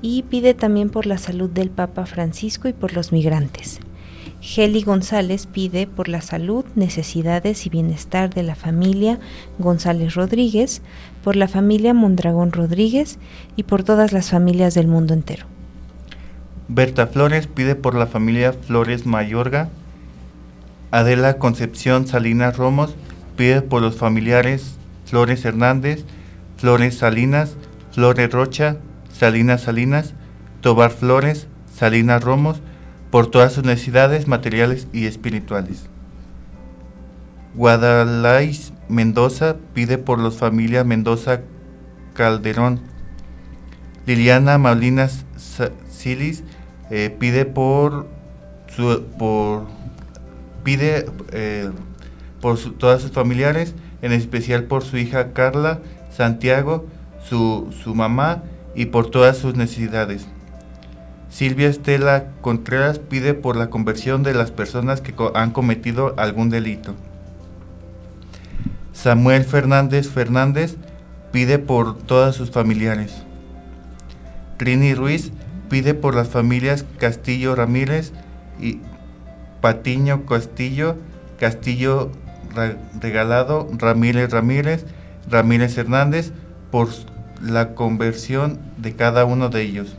y 0.02 0.22
pide 0.24 0.54
también 0.54 0.90
por 0.90 1.06
la 1.06 1.18
salud 1.18 1.48
del 1.48 1.70
Papa 1.70 2.04
Francisco 2.06 2.68
y 2.68 2.72
por 2.72 2.92
los 2.92 3.12
migrantes. 3.12 3.80
Heli 4.56 4.82
González 4.82 5.46
pide 5.46 5.86
por 5.86 6.08
la 6.08 6.20
salud, 6.20 6.64
necesidades 6.74 7.66
y 7.66 7.70
bienestar 7.70 8.32
de 8.32 8.42
la 8.42 8.54
familia 8.54 9.18
González 9.58 10.14
Rodríguez, 10.14 10.82
por 11.24 11.36
la 11.36 11.48
familia 11.48 11.94
Mondragón 11.94 12.52
Rodríguez 12.52 13.18
y 13.56 13.64
por 13.64 13.82
todas 13.82 14.12
las 14.12 14.30
familias 14.30 14.74
del 14.74 14.88
mundo 14.88 15.14
entero. 15.14 15.46
Berta 16.68 17.06
Flores 17.06 17.46
pide 17.46 17.76
por 17.76 17.94
la 17.94 18.06
familia 18.06 18.52
Flores 18.52 19.06
Mayorga, 19.06 19.70
Adela 20.96 21.36
Concepción 21.36 22.06
Salinas 22.06 22.56
Romos 22.56 22.96
pide 23.36 23.60
por 23.60 23.82
los 23.82 23.96
familiares 23.96 24.78
Flores 25.04 25.44
Hernández, 25.44 26.06
Flores 26.56 26.96
Salinas, 26.96 27.54
Flores 27.92 28.32
Rocha, 28.32 28.78
Salinas 29.12 29.60
Salinas, 29.60 30.14
Tobar 30.62 30.90
Flores, 30.90 31.48
Salinas 31.70 32.24
Romos, 32.24 32.62
por 33.10 33.26
todas 33.26 33.52
sus 33.52 33.64
necesidades 33.64 34.26
materiales 34.26 34.88
y 34.94 35.04
espirituales. 35.04 35.90
Guadalais 37.54 38.72
Mendoza 38.88 39.56
pide 39.74 39.98
por 39.98 40.18
los 40.18 40.38
familias 40.38 40.86
Mendoza 40.86 41.42
Calderón. 42.14 42.80
Liliana 44.06 44.56
Maulinas 44.56 45.26
Silis 45.90 46.42
eh, 46.90 47.14
pide 47.18 47.44
por, 47.44 48.06
su, 48.74 49.04
por 49.18 49.66
pide 50.66 51.06
eh, 51.30 51.70
por 52.40 52.58
todas 52.58 53.00
sus 53.00 53.12
familiares, 53.12 53.76
en 54.02 54.10
especial 54.10 54.64
por 54.64 54.82
su 54.82 54.96
hija 54.96 55.32
Carla 55.32 55.78
Santiago, 56.10 56.86
su, 57.24 57.72
su 57.84 57.94
mamá 57.94 58.42
y 58.74 58.86
por 58.86 59.08
todas 59.08 59.38
sus 59.38 59.54
necesidades. 59.54 60.26
Silvia 61.30 61.68
Estela 61.68 62.32
Contreras 62.40 62.98
pide 62.98 63.32
por 63.32 63.54
la 63.54 63.70
conversión 63.70 64.24
de 64.24 64.34
las 64.34 64.50
personas 64.50 65.00
que 65.00 65.14
han 65.34 65.52
cometido 65.52 66.14
algún 66.16 66.50
delito. 66.50 66.96
Samuel 68.92 69.44
Fernández 69.44 70.08
Fernández 70.08 70.74
pide 71.30 71.60
por 71.60 71.96
todas 71.96 72.34
sus 72.34 72.50
familiares. 72.50 73.22
Trini 74.56 74.94
Ruiz 74.94 75.30
pide 75.70 75.94
por 75.94 76.16
las 76.16 76.28
familias 76.28 76.84
Castillo 76.98 77.54
Ramírez 77.54 78.12
y 78.58 78.80
Patiño 79.60 80.26
Castillo, 80.26 80.96
Castillo 81.38 82.10
Regalado, 83.00 83.68
Ramírez 83.76 84.30
Ramírez, 84.30 84.86
Ramírez 85.28 85.76
Hernández, 85.76 86.32
por 86.70 86.88
la 87.42 87.74
conversión 87.74 88.58
de 88.78 88.94
cada 88.94 89.24
uno 89.24 89.48
de 89.48 89.62
ellos. 89.62 89.96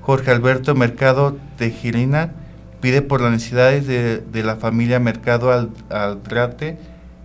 Jorge 0.00 0.30
Alberto 0.30 0.74
Mercado 0.74 1.36
Tejirina 1.56 2.32
pide 2.80 3.02
por 3.02 3.20
las 3.20 3.32
necesidades 3.32 3.86
de, 3.86 4.42
la 4.42 4.56
familia 4.56 4.98
Mercado 4.98 5.70
Aldrate 5.90 6.78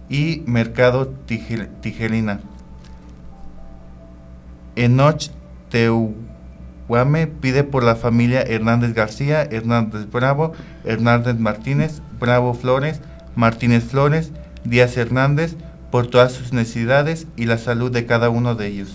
y 0.10 0.43
Mercado 0.45 1.08
Tijerina. 1.25 2.41
Enoch 4.75 5.29
Teuame 6.88 7.28
pide 7.28 7.63
por 7.63 7.84
la 7.84 7.95
familia 7.95 8.41
Hernández 8.41 8.93
García, 8.93 9.41
Hernández 9.43 10.10
Bravo, 10.12 10.54
Hernández 10.84 11.38
Martínez, 11.38 12.02
Bravo 12.19 12.54
Flores, 12.54 13.02
Martínez 13.36 13.84
Flores, 13.84 14.32
Díaz 14.63 14.95
Hernández, 14.98 15.56
por 15.91 16.08
todas 16.08 16.34
sus 16.34 16.54
necesidades 16.54 17.28
y 17.36 17.45
la 17.45 17.58
salud 17.58 17.91
de 17.91 18.06
cada 18.06 18.30
uno 18.30 18.56
de 18.56 18.67
ellos. 18.67 18.93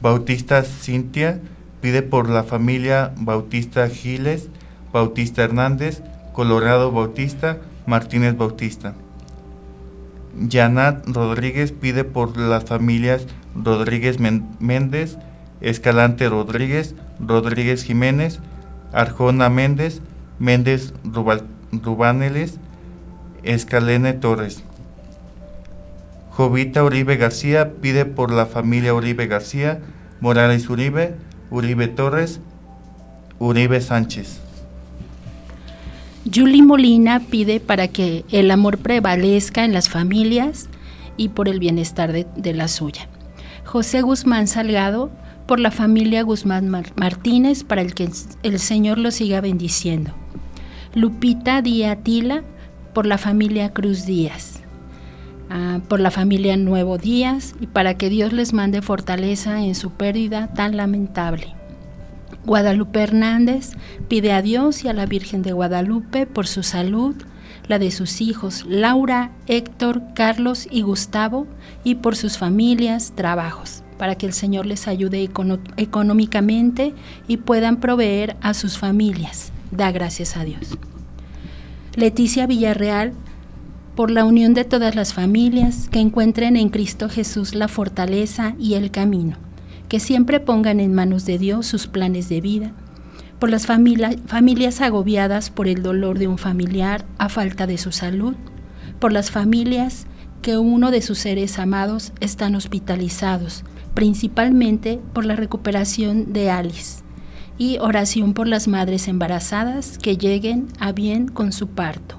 Bautista 0.00 0.62
Cintia 0.62 1.40
pide 1.80 2.02
por 2.02 2.30
la 2.30 2.44
familia 2.44 3.12
Bautista 3.16 3.88
Giles, 3.88 4.48
Bautista 4.92 5.42
Hernández, 5.42 6.02
Colorado 6.32 6.92
Bautista, 6.92 7.58
Martínez 7.86 8.36
Bautista. 8.36 8.94
Yanat 10.40 11.06
Rodríguez 11.06 11.72
pide 11.72 12.04
por 12.04 12.36
las 12.36 12.64
familias 12.64 13.26
Rodríguez 13.54 14.18
Méndez, 14.20 15.18
Escalante 15.60 16.28
Rodríguez, 16.28 16.94
Rodríguez 17.18 17.82
Jiménez, 17.82 18.40
Arjona 18.92 19.48
Méndez, 19.48 20.00
Méndez 20.38 20.94
Rubaneles, 21.72 22.58
Escalene 23.42 24.12
Torres. 24.12 24.62
Jovita 26.30 26.84
Uribe 26.84 27.16
García 27.16 27.72
pide 27.80 28.04
por 28.04 28.30
la 28.30 28.46
familia 28.46 28.94
Uribe 28.94 29.26
García, 29.26 29.80
Morales 30.20 30.70
Uribe, 30.70 31.16
Uribe 31.50 31.88
Torres, 31.88 32.40
Uribe 33.40 33.80
Sánchez. 33.80 34.47
Julie 36.34 36.62
Molina 36.62 37.20
pide 37.20 37.60
para 37.60 37.88
que 37.88 38.24
el 38.30 38.50
amor 38.50 38.78
prevalezca 38.78 39.64
en 39.64 39.72
las 39.72 39.88
familias 39.88 40.68
y 41.16 41.30
por 41.30 41.48
el 41.48 41.58
bienestar 41.58 42.12
de, 42.12 42.54
la 42.54 42.68
suya. 42.68 43.08
José 43.64 44.02
Guzmán 44.02 44.46
Salgado 44.46 45.10
por 45.46 45.60
la 45.60 45.70
familia 45.70 46.22
Guzmán 46.22 46.68
Martínez 46.68 47.64
para 47.64 47.82
el 47.82 47.94
que 47.94 48.10
el 48.42 48.58
Señor 48.58 48.98
lo 48.98 49.10
siga 49.10 49.40
bendiciendo. 49.40 50.12
Lupita 50.94 51.62
Díaz 51.62 51.98
Tila 52.02 52.42
por 52.92 53.06
la 53.06 53.18
familia 53.18 53.72
Cruz 53.72 54.04
Díaz. 54.04 54.60
Ah, 55.50 55.80
por 55.88 56.00
la 56.00 56.10
familia 56.10 56.56
Nuevo 56.56 56.98
Díaz 56.98 57.54
y 57.60 57.66
para 57.68 57.96
que 57.96 58.10
Dios 58.10 58.32
les 58.32 58.52
mande 58.52 58.82
fortaleza 58.82 59.64
en 59.64 59.74
su 59.74 59.92
pérdida 59.92 60.52
tan 60.52 60.76
lamentable. 60.76 61.57
Guadalupe 62.44 63.00
Hernández 63.00 63.72
pide 64.08 64.32
a 64.32 64.42
Dios 64.42 64.84
y 64.84 64.88
a 64.88 64.92
la 64.92 65.06
Virgen 65.06 65.42
de 65.42 65.52
Guadalupe 65.52 66.26
por 66.26 66.46
su 66.46 66.62
salud, 66.62 67.14
la 67.66 67.78
de 67.78 67.90
sus 67.90 68.20
hijos 68.20 68.64
Laura, 68.66 69.32
Héctor, 69.46 70.02
Carlos 70.14 70.66
y 70.70 70.82
Gustavo, 70.82 71.46
y 71.84 71.96
por 71.96 72.16
sus 72.16 72.38
familias, 72.38 73.12
trabajos, 73.14 73.82
para 73.98 74.14
que 74.14 74.26
el 74.26 74.32
Señor 74.32 74.66
les 74.66 74.88
ayude 74.88 75.28
económicamente 75.76 76.94
y 77.26 77.38
puedan 77.38 77.80
proveer 77.80 78.36
a 78.40 78.54
sus 78.54 78.78
familias. 78.78 79.52
Da 79.70 79.90
gracias 79.92 80.36
a 80.36 80.44
Dios. 80.44 80.78
Leticia 81.94 82.46
Villarreal, 82.46 83.12
por 83.94 84.10
la 84.12 84.24
unión 84.24 84.54
de 84.54 84.64
todas 84.64 84.94
las 84.94 85.12
familias 85.12 85.88
que 85.90 85.98
encuentren 85.98 86.56
en 86.56 86.68
Cristo 86.68 87.08
Jesús 87.08 87.54
la 87.56 87.66
fortaleza 87.66 88.54
y 88.56 88.74
el 88.74 88.92
camino 88.92 89.47
que 89.88 90.00
siempre 90.00 90.40
pongan 90.40 90.80
en 90.80 90.94
manos 90.94 91.24
de 91.24 91.38
Dios 91.38 91.66
sus 91.66 91.86
planes 91.86 92.28
de 92.28 92.40
vida, 92.40 92.72
por 93.38 93.50
las 93.50 93.66
familias 93.66 94.80
agobiadas 94.80 95.50
por 95.50 95.68
el 95.68 95.82
dolor 95.82 96.18
de 96.18 96.28
un 96.28 96.38
familiar 96.38 97.04
a 97.18 97.28
falta 97.28 97.66
de 97.66 97.78
su 97.78 97.92
salud, 97.92 98.34
por 98.98 99.12
las 99.12 99.30
familias 99.30 100.06
que 100.42 100.58
uno 100.58 100.90
de 100.90 101.02
sus 101.02 101.18
seres 101.18 101.58
amados 101.58 102.12
están 102.20 102.54
hospitalizados, 102.54 103.64
principalmente 103.94 105.00
por 105.12 105.24
la 105.24 105.36
recuperación 105.36 106.32
de 106.32 106.50
Alice, 106.50 107.02
y 107.58 107.78
oración 107.78 108.34
por 108.34 108.46
las 108.46 108.68
madres 108.68 109.08
embarazadas 109.08 109.98
que 109.98 110.16
lleguen 110.16 110.68
a 110.78 110.92
bien 110.92 111.28
con 111.28 111.52
su 111.52 111.68
parto. 111.68 112.16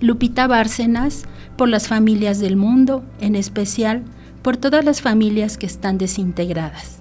Lupita 0.00 0.46
Bárcenas, 0.46 1.24
por 1.56 1.68
las 1.68 1.88
familias 1.88 2.38
del 2.38 2.56
mundo, 2.56 3.04
en 3.20 3.34
especial 3.34 4.04
por 4.42 4.56
todas 4.56 4.84
las 4.84 5.00
familias 5.00 5.56
que 5.56 5.66
están 5.66 5.98
desintegradas. 5.98 7.00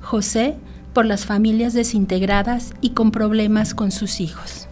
José, 0.00 0.56
por 0.92 1.06
las 1.06 1.26
familias 1.26 1.74
desintegradas 1.74 2.72
y 2.80 2.90
con 2.90 3.10
problemas 3.10 3.74
con 3.74 3.90
sus 3.90 4.20
hijos. 4.20 4.68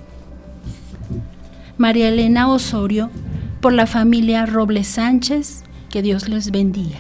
María 1.79 2.09
Elena 2.09 2.49
Osorio, 2.49 3.11
por 3.61 3.73
la 3.73 3.87
familia 3.87 4.47
Robles 4.47 4.87
Sánchez, 4.87 5.65
que 5.91 6.03
Dios 6.03 6.29
les 6.29 6.51
bendiga. 6.51 6.99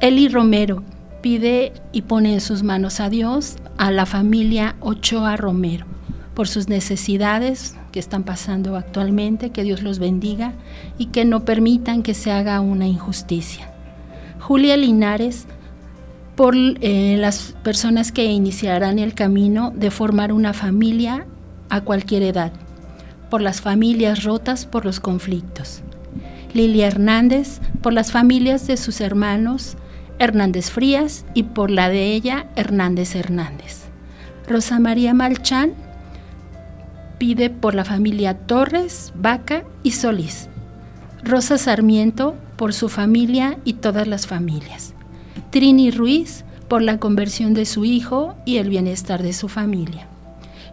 Eli 0.00 0.28
Romero 0.28 0.82
pide 1.22 1.72
y 1.92 2.02
pone 2.02 2.34
en 2.34 2.40
sus 2.40 2.62
manos 2.62 3.00
a 3.00 3.08
Dios 3.08 3.56
a 3.76 3.90
la 3.90 4.06
familia 4.06 4.76
Ochoa 4.80 5.36
Romero 5.36 5.86
por 6.38 6.46
sus 6.46 6.68
necesidades 6.68 7.74
que 7.90 7.98
están 7.98 8.22
pasando 8.22 8.76
actualmente, 8.76 9.50
que 9.50 9.64
Dios 9.64 9.82
los 9.82 9.98
bendiga 9.98 10.52
y 10.96 11.06
que 11.06 11.24
no 11.24 11.44
permitan 11.44 12.04
que 12.04 12.14
se 12.14 12.30
haga 12.30 12.60
una 12.60 12.86
injusticia. 12.86 13.72
Julia 14.48 14.78
Linares 14.78 15.44
por 16.34 16.54
eh, 16.56 17.16
las 17.18 17.54
personas 17.62 18.12
que 18.12 18.24
iniciarán 18.24 18.98
el 18.98 19.12
camino 19.12 19.74
de 19.76 19.90
formar 19.90 20.32
una 20.32 20.54
familia 20.54 21.26
a 21.68 21.82
cualquier 21.82 22.22
edad, 22.22 22.50
por 23.28 23.42
las 23.42 23.60
familias 23.60 24.24
rotas 24.24 24.64
por 24.64 24.86
los 24.86 25.00
conflictos. 25.00 25.82
Lilia 26.54 26.86
Hernández 26.86 27.60
por 27.82 27.92
las 27.92 28.10
familias 28.10 28.66
de 28.66 28.78
sus 28.78 29.02
hermanos 29.02 29.76
Hernández 30.18 30.70
Frías 30.70 31.26
y 31.34 31.42
por 31.42 31.70
la 31.70 31.90
de 31.90 32.14
ella 32.14 32.46
Hernández 32.56 33.16
Hernández. 33.16 33.82
Rosa 34.48 34.78
María 34.78 35.12
Malchán 35.12 35.74
pide 37.18 37.50
por 37.50 37.74
la 37.74 37.84
familia 37.84 38.32
Torres, 38.46 39.12
Vaca 39.14 39.64
y 39.82 39.90
Solís. 39.90 40.48
Rosa 41.22 41.58
Sarmiento 41.58 42.34
por 42.58 42.74
su 42.74 42.90
familia 42.90 43.56
y 43.64 43.74
todas 43.74 44.06
las 44.06 44.26
familias. 44.26 44.92
Trini 45.50 45.90
Ruiz 45.90 46.44
por 46.68 46.82
la 46.82 46.98
conversión 46.98 47.54
de 47.54 47.64
su 47.64 47.86
hijo 47.86 48.34
y 48.44 48.58
el 48.58 48.68
bienestar 48.68 49.22
de 49.22 49.32
su 49.32 49.48
familia. 49.48 50.06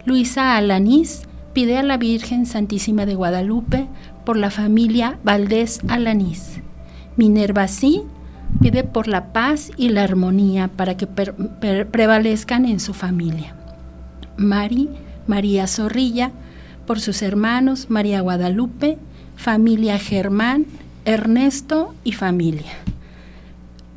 Luisa 0.03 0.57
Alanís 0.57 1.21
pide 1.53 1.77
a 1.77 1.83
la 1.83 1.97
Virgen 1.97 2.45
Santísima 2.45 3.05
de 3.05 3.15
Guadalupe 3.15 3.87
por 4.25 4.35
la 4.35 4.49
familia 4.49 5.17
Valdés 5.23 5.79
Alanís. 5.87 6.59
Minerva 7.15 7.67
Sí 7.69 8.01
pide 8.61 8.83
por 8.83 9.07
la 9.07 9.31
paz 9.31 9.71
y 9.77 9.89
la 9.89 10.03
armonía 10.03 10.67
para 10.67 10.97
que 10.97 11.07
prevalezcan 11.07 12.65
en 12.65 12.79
su 12.79 12.93
familia. 12.93 13.55
Mari, 14.37 14.89
María 15.27 15.67
Zorrilla, 15.67 16.31
por 16.85 16.99
sus 16.99 17.21
hermanos 17.21 17.89
María 17.89 18.21
Guadalupe, 18.21 18.97
familia 19.35 19.97
Germán, 19.97 20.65
Ernesto 21.05 21.93
y 22.03 22.13
familia. 22.13 22.73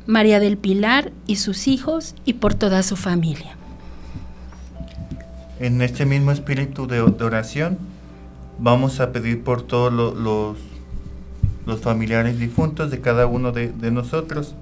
María 0.05 0.39
del 0.39 0.57
Pilar 0.57 1.11
y 1.27 1.37
sus 1.37 1.67
hijos 1.67 2.15
y 2.23 2.33
por 2.33 2.53
toda 2.53 2.83
su 2.83 2.95
familia. 2.95 3.57
En 5.59 5.81
este 5.81 6.05
mismo 6.05 6.31
espíritu 6.31 6.87
de, 6.87 7.01
oración, 7.01 7.77
vamos 8.59 8.99
a 8.99 9.11
pedir 9.11 9.43
por 9.43 9.63
todos 9.63 9.91
los, 9.91 10.57
los 11.65 11.81
familiares 11.81 12.39
difuntos 12.39 12.91
de 12.91 13.01
cada 13.01 13.25
uno 13.25 13.51
de, 13.51 13.69
de 13.71 13.91
nosotros. 13.91 14.55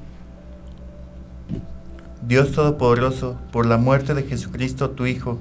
Dios 2.25 2.53
Todopoderoso, 2.53 3.37
por 3.51 3.65
la 3.65 3.77
muerte 3.77 4.13
de 4.13 4.23
Jesucristo 4.23 4.91
tu 4.91 5.05
Hijo, 5.05 5.37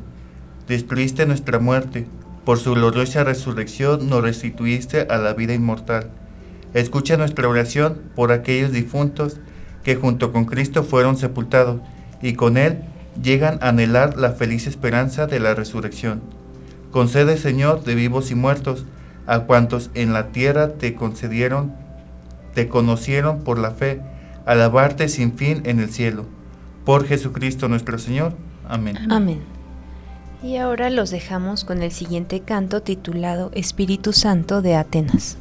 destruiste 0.68 1.24
nuestra 1.24 1.58
muerte 1.58 2.06
por 2.46 2.60
su 2.60 2.74
gloriosa 2.74 3.24
resurrección 3.24 4.08
nos 4.08 4.22
restituiste 4.22 5.08
a 5.10 5.18
la 5.18 5.34
vida 5.34 5.52
inmortal. 5.52 6.10
Escucha 6.74 7.16
nuestra 7.16 7.48
oración 7.48 8.00
por 8.14 8.33
aquellos 8.33 8.72
difuntos 8.72 9.38
que 9.83 9.96
junto 9.96 10.33
con 10.33 10.46
Cristo 10.46 10.83
fueron 10.83 11.16
sepultados 11.16 11.81
y 12.20 12.35
con 12.35 12.57
Él 12.57 12.81
llegan 13.22 13.59
a 13.62 13.68
anhelar 13.68 14.16
la 14.16 14.33
feliz 14.33 14.66
esperanza 14.66 15.26
de 15.26 15.40
la 15.40 15.55
resurrección. 15.55 16.22
Concede, 16.90 17.37
Señor, 17.37 17.85
de 17.85 17.94
vivos 17.94 18.31
y 18.31 18.35
muertos, 18.35 18.85
a 19.26 19.40
cuantos 19.40 19.90
en 19.94 20.12
la 20.12 20.29
tierra 20.29 20.74
te 20.74 20.94
concedieron, 20.94 21.72
te 22.55 22.68
conocieron 22.68 23.42
por 23.42 23.59
la 23.59 23.72
fe, 23.72 24.00
alabarte 24.44 25.09
sin 25.09 25.37
fin 25.37 25.62
en 25.64 25.81
el 25.81 25.90
cielo. 25.90 26.26
Por 26.85 27.07
Jesucristo 27.07 27.68
nuestro 27.68 27.98
Señor. 27.98 28.35
Amén. 28.68 28.96
Amén. 29.11 29.40
Y 30.42 30.57
ahora 30.57 30.90
los 30.90 31.11
dejamos 31.11 31.64
con 31.64 31.83
el 31.83 31.90
siguiente 31.90 32.40
canto 32.40 32.83
titulado 32.83 33.50
Espíritu 33.55 34.12
Santo 34.12 34.62
de 34.62 34.76
Atenas. 34.76 35.37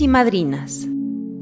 Y 0.00 0.08
madrinas, 0.08 0.86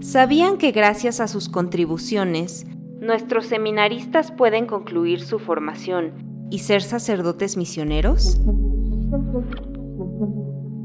¿sabían 0.00 0.56
que 0.56 0.70
gracias 0.70 1.20
a 1.20 1.28
sus 1.28 1.48
contribuciones, 1.48 2.66
¿Nuestros 3.00 3.46
seminaristas 3.46 4.32
pueden 4.32 4.66
concluir 4.66 5.20
su 5.20 5.38
formación 5.38 6.48
y 6.50 6.60
ser 6.60 6.80
sacerdotes 6.80 7.58
misioneros? 7.58 8.40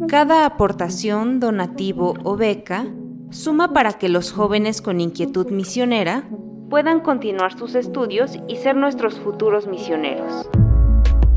Cada 0.10 0.46
aportación, 0.46 1.40
donativo 1.40 2.16
o 2.24 2.36
beca 2.36 2.86
suma 3.30 3.72
para 3.72 3.94
que 3.94 4.10
los 4.10 4.34
jóvenes 4.34 4.82
con 4.82 5.00
inquietud 5.00 5.52
misionera 5.52 6.28
puedan 6.70 7.00
continuar 7.00 7.58
sus 7.58 7.76
estudios 7.76 8.38
y 8.50 8.58
ser 8.58 8.76
nuestros 8.76 9.18
futuros 9.18 9.68
misioneros. 9.68 10.50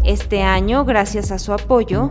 Este 0.03 0.43
año, 0.43 0.85
gracias 0.85 1.31
a 1.31 1.39
su 1.39 1.53
apoyo, 1.53 2.11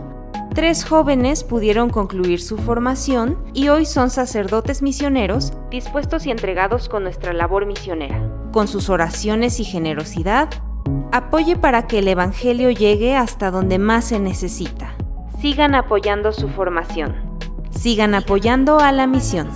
tres 0.54 0.84
jóvenes 0.84 1.42
pudieron 1.42 1.90
concluir 1.90 2.40
su 2.40 2.56
formación 2.56 3.36
y 3.52 3.68
hoy 3.68 3.84
son 3.84 4.08
sacerdotes 4.08 4.82
misioneros 4.82 5.52
dispuestos 5.70 6.26
y 6.26 6.30
entregados 6.30 6.88
con 6.88 7.02
nuestra 7.02 7.32
labor 7.32 7.66
misionera. 7.66 8.30
Con 8.52 8.68
sus 8.68 8.88
oraciones 8.88 9.58
y 9.58 9.64
generosidad, 9.64 10.48
apoye 11.12 11.56
para 11.56 11.88
que 11.88 11.98
el 11.98 12.08
Evangelio 12.08 12.70
llegue 12.70 13.16
hasta 13.16 13.50
donde 13.50 13.78
más 13.78 14.04
se 14.06 14.20
necesita. 14.20 14.94
Sigan 15.40 15.74
apoyando 15.74 16.32
su 16.32 16.48
formación. 16.48 17.16
Sigan 17.70 18.14
apoyando 18.14 18.78
a 18.78 18.92
la 18.92 19.08
misión. 19.08 19.50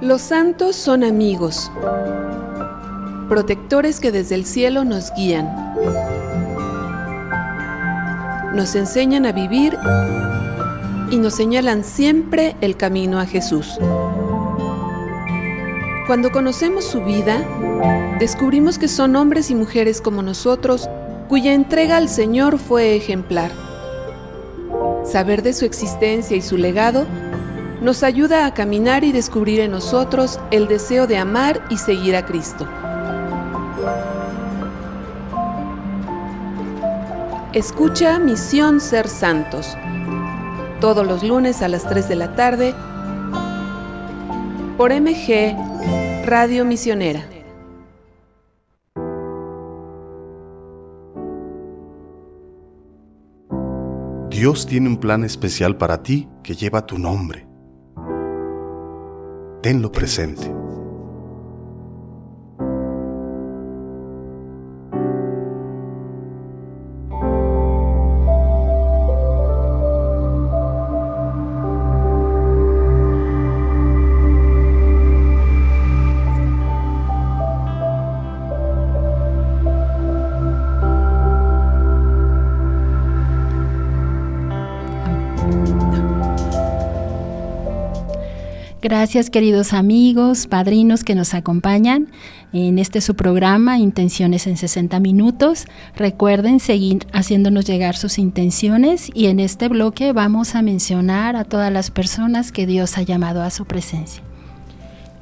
Los 0.00 0.20
santos 0.20 0.76
son 0.76 1.04
amigos, 1.04 1.70
protectores 3.32 3.98
que 3.98 4.12
desde 4.12 4.34
el 4.34 4.44
cielo 4.44 4.84
nos 4.84 5.10
guían, 5.14 5.46
nos 8.54 8.74
enseñan 8.74 9.24
a 9.24 9.32
vivir 9.32 9.74
y 11.10 11.16
nos 11.16 11.36
señalan 11.36 11.82
siempre 11.82 12.56
el 12.60 12.76
camino 12.76 13.18
a 13.18 13.24
Jesús. 13.24 13.78
Cuando 16.06 16.30
conocemos 16.30 16.84
su 16.84 17.02
vida, 17.02 17.42
descubrimos 18.18 18.78
que 18.78 18.86
son 18.86 19.16
hombres 19.16 19.50
y 19.50 19.54
mujeres 19.54 20.02
como 20.02 20.20
nosotros, 20.20 20.90
cuya 21.30 21.54
entrega 21.54 21.96
al 21.96 22.10
Señor 22.10 22.58
fue 22.58 22.96
ejemplar. 22.96 23.50
Saber 25.06 25.42
de 25.42 25.54
su 25.54 25.64
existencia 25.64 26.36
y 26.36 26.42
su 26.42 26.58
legado 26.58 27.06
nos 27.80 28.02
ayuda 28.02 28.44
a 28.44 28.52
caminar 28.52 29.04
y 29.04 29.12
descubrir 29.12 29.60
en 29.60 29.70
nosotros 29.70 30.38
el 30.50 30.68
deseo 30.68 31.06
de 31.06 31.16
amar 31.16 31.64
y 31.70 31.78
seguir 31.78 32.14
a 32.14 32.26
Cristo. 32.26 32.68
Escucha 37.54 38.18
Misión 38.18 38.80
Ser 38.80 39.08
Santos, 39.08 39.76
todos 40.80 41.06
los 41.06 41.22
lunes 41.22 41.62
a 41.62 41.68
las 41.68 41.86
3 41.88 42.08
de 42.08 42.16
la 42.16 42.34
tarde 42.34 42.74
por 44.76 44.92
MG 44.92 45.54
Radio 46.24 46.64
Misionera. 46.64 47.24
Dios 54.30 54.66
tiene 54.66 54.88
un 54.88 54.96
plan 54.96 55.22
especial 55.22 55.76
para 55.76 56.02
ti 56.02 56.28
que 56.42 56.54
lleva 56.54 56.86
tu 56.86 56.98
nombre 56.98 57.52
tenlo 59.62 59.92
presente. 59.92 60.61
Gracias 88.92 89.30
queridos 89.30 89.72
amigos, 89.72 90.46
padrinos 90.46 91.02
que 91.02 91.14
nos 91.14 91.32
acompañan 91.32 92.08
en 92.52 92.78
este 92.78 93.00
su 93.00 93.14
programa 93.14 93.78
Intenciones 93.78 94.46
en 94.46 94.58
60 94.58 95.00
minutos. 95.00 95.64
Recuerden 95.96 96.60
seguir 96.60 97.06
haciéndonos 97.10 97.64
llegar 97.64 97.96
sus 97.96 98.18
intenciones 98.18 99.10
y 99.14 99.28
en 99.28 99.40
este 99.40 99.68
bloque 99.68 100.12
vamos 100.12 100.54
a 100.54 100.60
mencionar 100.60 101.36
a 101.36 101.44
todas 101.44 101.72
las 101.72 101.90
personas 101.90 102.52
que 102.52 102.66
Dios 102.66 102.98
ha 102.98 103.02
llamado 103.02 103.40
a 103.40 103.48
su 103.48 103.64
presencia. 103.64 104.22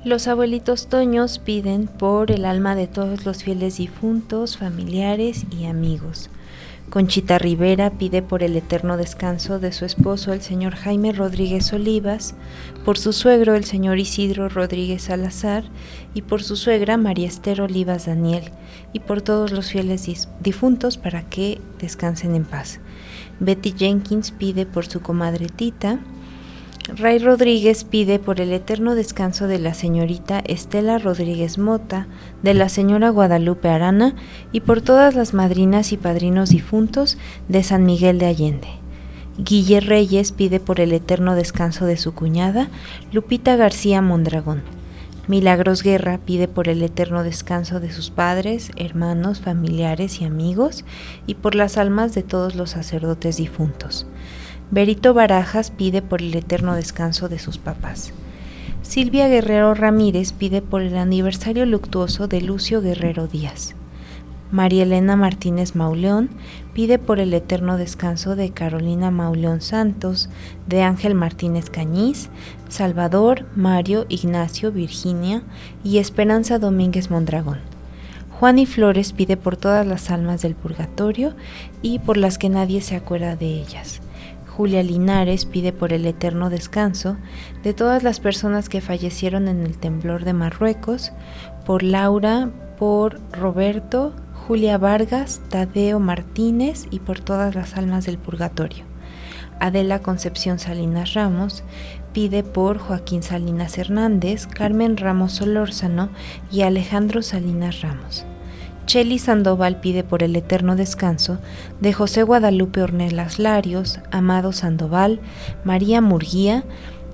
Los 0.05 0.27
abuelitos 0.27 0.89
Toños 0.89 1.39
piden 1.39 1.87
por 1.87 2.33
el 2.33 2.47
alma 2.47 2.75
de 2.75 2.89
todos 2.89 3.25
los 3.25 3.45
fieles 3.45 3.77
difuntos, 3.77 4.59
familiares 4.59 5.47
y 5.57 5.67
amigos. 5.67 6.29
Conchita 6.91 7.39
Rivera 7.39 7.91
pide 7.91 8.21
por 8.21 8.43
el 8.43 8.57
eterno 8.57 8.97
descanso 8.97 9.61
de 9.61 9.71
su 9.71 9.85
esposo, 9.85 10.33
el 10.33 10.43
señor 10.43 10.75
Jaime 10.75 11.13
Rodríguez 11.13 11.73
Olivas, 11.73 12.35
por 12.85 12.99
su 12.99 13.13
suegro, 13.13 13.55
el 13.55 13.63
señor 13.63 14.01
Isidro 14.01 14.49
Rodríguez 14.49 15.03
Salazar, 15.03 15.63
y 16.15 16.23
por 16.23 16.43
su 16.43 16.57
suegra, 16.57 16.97
María 16.97 17.29
Esther 17.29 17.61
Olivas 17.61 18.07
Daniel, 18.07 18.51
y 18.93 18.99
por 18.99 19.23
todos 19.23 19.53
los 19.53 19.71
fieles 19.71 20.29
difuntos 20.41 20.99
para 20.99 21.23
que 21.23 21.61
descansen 21.79 22.35
en 22.35 22.45
paz. 22.45 22.81
Betty 23.39 23.73
Jenkins 23.79 24.33
pide 24.33 24.67
por 24.67 24.85
su 24.85 25.01
comadre 25.01 25.47
Tita, 25.47 26.01
Ray 26.97 27.19
Rodríguez 27.19 27.85
pide 27.85 28.19
por 28.19 28.41
el 28.41 28.53
eterno 28.53 28.95
descanso 28.95 29.47
de 29.47 29.59
la 29.59 29.75
señorita 29.75 30.43
Estela 30.45 30.99
Rodríguez 30.99 31.57
Mota, 31.57 32.09
de 32.43 32.53
la 32.53 32.69
señora 32.69 33.11
Guadalupe 33.11 33.69
Arana 33.69 34.17
y 34.51 34.61
por 34.61 34.81
todas 34.81 35.15
las 35.15 35.33
madrinas 35.33 35.93
y 35.93 35.97
padrinos 35.97 36.51
difuntos 36.51 37.17
de 37.49 37.63
San 37.63 37.85
Miguel 37.85 38.19
de 38.19 38.27
Allende. 38.27 38.69
Guille 39.39 39.81
Reyes 39.81 40.33
pide 40.33 40.59
por 40.59 40.81
el 40.81 40.93
eterno 40.93 41.37
descanso 41.37 41.87
de 41.87 41.97
su 41.97 42.13
cuñada, 42.13 42.69
Lupita 43.13 43.57
García 43.57 44.03
Mondragón. 44.03 44.63
Milagros 45.29 45.85
Guerra 45.85 46.19
pide 46.19 46.49
por 46.49 46.69
el 46.69 46.83
eterno 46.83 47.23
descanso 47.23 47.79
de 47.79 47.93
sus 47.93 48.11
padres, 48.11 48.73
hermanos, 48.75 49.41
familiares 49.41 50.21
y 50.21 50.25
amigos 50.25 50.85
y 51.27 51.37
por 51.37 51.55
las 51.55 51.79
almas 51.79 52.15
de 52.15 52.25
todos 52.25 52.57
los 52.57 52.71
sacerdotes 52.71 53.37
difuntos. 53.37 54.07
Berito 54.73 55.15
Barajas 55.15 55.73
pide 55.73 56.01
por 56.01 56.23
el 56.23 56.33
eterno 56.33 56.77
descanso 56.77 57.29
de 57.29 57.41
sus 57.41 57.59
papás. 57.59 58.13
Silvia 58.83 59.27
Guerrero 59.27 59.75
Ramírez 59.75 60.33
pide 60.33 60.63
por 60.63 60.83
el 60.83 60.97
aniversario 60.97 61.67
luctuoso 61.67 62.29
de 62.29 62.41
Lucio 62.41 62.81
Guerrero 62.81 63.27
Díaz. 63.27 63.75
María 64.53 64.85
Elena 64.85 65.17
Martínez 65.17 65.75
Mauleón 65.75 66.31
pide 66.73 67.01
por 67.01 67.19
el 67.19 67.35
eterno 67.35 67.79
descanso 67.79 68.37
de 68.37 68.51
Carolina 68.51 69.11
Mauleón 69.11 69.61
Santos, 69.61 70.29
de 70.69 70.83
Ángel 70.83 71.17
Martínez 71.17 71.69
Cañiz, 71.69 72.29
Salvador, 72.69 73.47
Mario, 73.57 74.07
Ignacio, 74.09 74.71
Virginia 74.71 75.43
y 75.83 75.99
Esperanza 75.99 76.61
Domínguez 76.61 77.11
Mondragón. 77.11 77.59
Juan 78.39 78.61
y 78.61 78.67
Flores 78.67 79.13
pide 79.13 79.37
por 79.37 79.57
todas 79.57 79.85
las 79.85 80.13
almas 80.13 80.43
del 80.43 80.55
purgatorio 80.55 81.35
y 81.83 81.99
por 81.99 82.17
las 82.17 82.39
que 82.39 82.49
nadie 82.49 82.81
se 82.83 82.95
acuerda 82.95 83.35
de 83.35 83.47
ellas. 83.47 84.01
Julia 84.61 84.83
Linares 84.83 85.47
pide 85.47 85.73
por 85.73 85.95
el 85.95 86.05
eterno 86.05 86.51
descanso 86.51 87.17
de 87.63 87.73
todas 87.73 88.03
las 88.03 88.21
personas 88.21 88.69
que 88.69 88.83
fallecieron 88.83 89.49
en 89.49 89.63
el 89.63 89.79
temblor 89.79 90.27
de 90.27 90.35
Marruecos, 90.35 91.13
por 91.65 91.83
Laura, 91.83 92.51
por 92.79 93.19
Roberto, 93.33 94.15
Julia 94.35 94.77
Vargas, 94.77 95.41
Tadeo 95.49 95.99
Martínez 95.99 96.89
y 96.91 96.99
por 96.99 97.21
todas 97.21 97.55
las 97.55 97.79
almas 97.79 98.05
del 98.05 98.19
purgatorio. 98.19 98.85
Adela 99.61 100.01
Concepción 100.01 100.59
Salinas 100.59 101.15
Ramos 101.15 101.65
pide 102.13 102.43
por 102.43 102.77
Joaquín 102.77 103.23
Salinas 103.23 103.79
Hernández, 103.79 104.47
Carmen 104.47 104.99
Ramos 104.99 105.33
Solórzano 105.33 106.11
y 106.53 106.61
Alejandro 106.61 107.23
Salinas 107.23 107.81
Ramos. 107.81 108.27
Cheli 108.91 109.21
Sandoval 109.21 109.77
pide 109.77 110.03
por 110.03 110.25
el 110.25 110.35
eterno 110.35 110.75
descanso 110.75 111.39
de 111.81 111.93
José 111.93 112.25
Guadalupe 112.25 112.83
Ornelas 112.83 113.39
Larios, 113.39 114.01
Amado 114.11 114.51
Sandoval, 114.51 115.21
María 115.63 116.01
Murguía, 116.01 116.65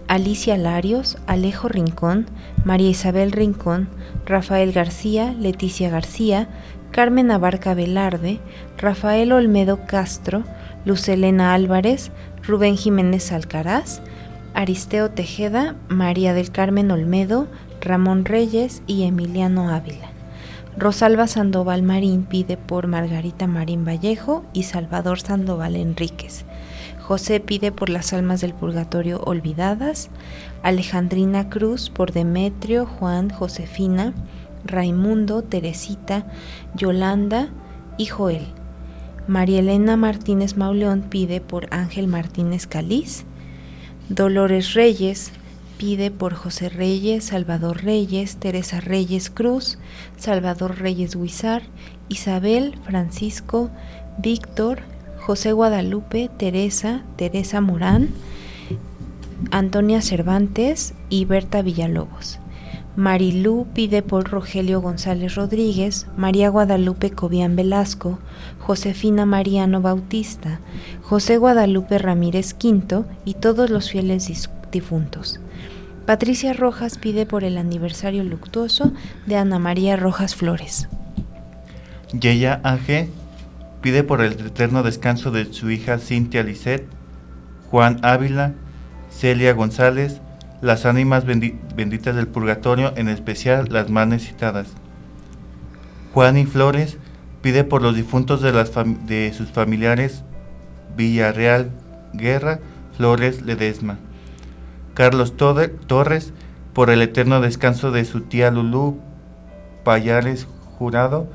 Alicia 0.09 0.57
Larios, 0.57 1.19
Alejo 1.27 1.69
Rincón, 1.69 2.31
María 2.65 2.89
Isabel 2.89 3.31
Rincón, 3.31 3.91
Rafael 4.25 4.73
García, 4.73 5.35
Leticia 5.39 5.91
García, 5.91 6.49
Carmen 6.93 7.31
Abarca 7.31 7.75
Velarde, 7.75 8.41
Rafael 8.79 9.31
Olmedo 9.33 9.81
Castro, 9.87 10.45
Lucelena 10.87 11.53
Álvarez, 11.53 12.11
Rubén 12.43 12.79
Jiménez 12.79 13.33
Alcaraz, 13.33 14.01
Aristeo 14.55 15.11
Tejeda, 15.11 15.77
María 15.89 16.33
del 16.33 16.51
Carmen 16.51 16.91
Olmedo, 16.91 17.49
Ramón 17.83 18.25
Reyes 18.25 18.83
y 18.87 19.03
Emiliano 19.03 19.69
Ávila. 19.69 20.16
Rosalba 20.79 21.27
Sandoval 21.27 21.83
Marín 21.83 22.25
pide 22.25 22.59
por 22.59 22.87
Margarita 22.87 23.47
Marín 23.47 23.87
Vallejo 23.87 24.45
y 24.53 24.65
Salvador 24.65 25.21
Sandoval 25.21 25.75
Enríquez. 25.75 26.45
José 27.01 27.41
pide 27.41 27.73
por 27.73 27.89
las 27.89 28.13
almas 28.13 28.43
del 28.43 28.53
purgatorio 28.53 29.21
olvidadas. 29.21 30.11
Alejandrina 30.63 31.49
Cruz 31.49 31.89
por 31.89 32.13
Demetrio, 32.13 32.85
Juan, 32.85 33.31
Josefina, 33.31 34.13
Raimundo, 34.67 35.43
Teresita, 35.43 36.27
Yolanda 36.75 37.49
y 37.97 38.07
Joel. 38.07 38.47
María 39.27 39.61
Elena 39.61 39.97
Martínez 39.97 40.59
Mauleón 40.59 41.03
pide 41.09 41.41
por 41.41 41.69
Ángel 41.71 42.07
Martínez 42.07 42.67
Caliz. 42.67 43.25
Dolores 44.11 44.75
Reyes 44.75 45.33
pide 45.79 46.11
por 46.11 46.35
José 46.35 46.69
Reyes, 46.69 47.25
Salvador 47.25 47.83
Reyes, 47.83 48.37
Teresa 48.37 48.81
Reyes 48.81 49.31
Cruz, 49.31 49.79
Salvador 50.17 50.79
Reyes 50.79 51.15
Huizar, 51.17 51.63
Isabel, 52.09 52.79
Francisco, 52.85 53.71
Víctor, 54.19 54.81
José 55.19 55.53
Guadalupe, 55.53 56.31
Teresa, 56.37 57.05
Teresa 57.17 57.61
Morán, 57.61 58.11
Antonia 59.51 60.01
Cervantes 60.01 60.95
y 61.11 61.25
Berta 61.25 61.63
Villalobos. 61.63 62.39
Marilú 62.97 63.67
pide 63.75 64.01
por 64.03 64.31
Rogelio 64.31 64.81
González 64.81 65.35
Rodríguez, 65.35 66.07
María 66.17 66.49
Guadalupe 66.49 67.11
Cobian 67.11 67.55
Velasco, 67.55 68.19
Josefina 68.59 69.27
Mariano 69.27 69.83
Bautista, 69.83 70.61
José 71.03 71.37
Guadalupe 71.37 71.99
Ramírez 71.99 72.55
Quinto 72.55 73.05
y 73.27 73.35
todos 73.35 73.69
los 73.69 73.91
fieles 73.91 74.33
difuntos. 74.73 75.41
Patricia 76.07 76.53
Rojas 76.53 76.99
pide 76.99 77.27
por 77.27 77.43
el 77.43 77.59
aniversario 77.59 78.23
luctuoso 78.23 78.93
de 79.27 79.37
Ana 79.37 79.59
María 79.59 79.97
Rojas 79.97 80.37
Flores. 80.37 80.89
Yeya 82.13 82.61
Ángel 82.63 83.11
pide 83.81 84.05
por 84.05 84.21
el 84.21 84.35
eterno 84.35 84.85
descanso 84.85 85.33
de 85.33 85.53
su 85.53 85.69
hija 85.69 85.99
Cintia 85.99 86.45
Lisset, 86.45 86.87
Juan 87.73 87.99
Ávila, 88.03 88.55
Celia 89.11 89.53
González, 89.53 90.21
las 90.63 90.87
ánimas 90.87 91.25
benditas 91.27 92.15
del 92.15 92.29
purgatorio, 92.29 92.93
en 92.97 93.09
especial 93.09 93.67
las 93.71 93.91
más 93.91 94.07
necesitadas. 94.07 94.69
Juan 96.15 96.39
y 96.39 96.47
Flores 96.47 96.99
pide 97.43 97.65
por 97.65 97.83
los 97.83 97.97
difuntos 97.97 98.43
de 98.43 99.33
sus 99.37 99.51
familiares 99.51 100.23
Villarreal 100.97 101.73
Guerra, 102.15 102.61
Flores 102.97 103.43
Ledesma. 103.43 103.99
Carlos 104.97 105.37
Torres 105.37 106.33
por 106.73 106.91
el 106.91 107.03
eterno 107.03 107.41
descanso 107.41 107.93
de 107.93 108.05
su 108.05 108.23
tía 108.23 108.51
Lulú 108.51 108.99
Payares 109.85 110.49
Jurado, 110.79 111.29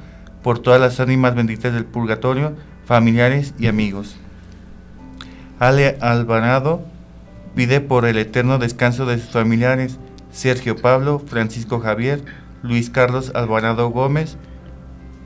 por 0.43 0.59
todas 0.59 0.81
las 0.81 0.99
ánimas 0.99 1.35
benditas 1.35 1.71
del 1.71 1.85
purgatorio, 1.85 2.55
familiares 2.85 3.53
y 3.57 3.67
amigos. 3.67 4.17
Ale 5.59 5.97
Alvarado 6.01 6.81
Pide 7.55 7.81
por 7.81 8.05
el 8.05 8.17
eterno 8.17 8.57
descanso 8.59 9.05
de 9.05 9.19
sus 9.19 9.29
familiares 9.29 9.97
Sergio 10.31 10.77
Pablo, 10.77 11.19
Francisco 11.19 11.79
Javier, 11.81 12.23
Luis 12.63 12.89
Carlos 12.89 13.31
Alvarado 13.35 13.89
Gómez, 13.89 14.37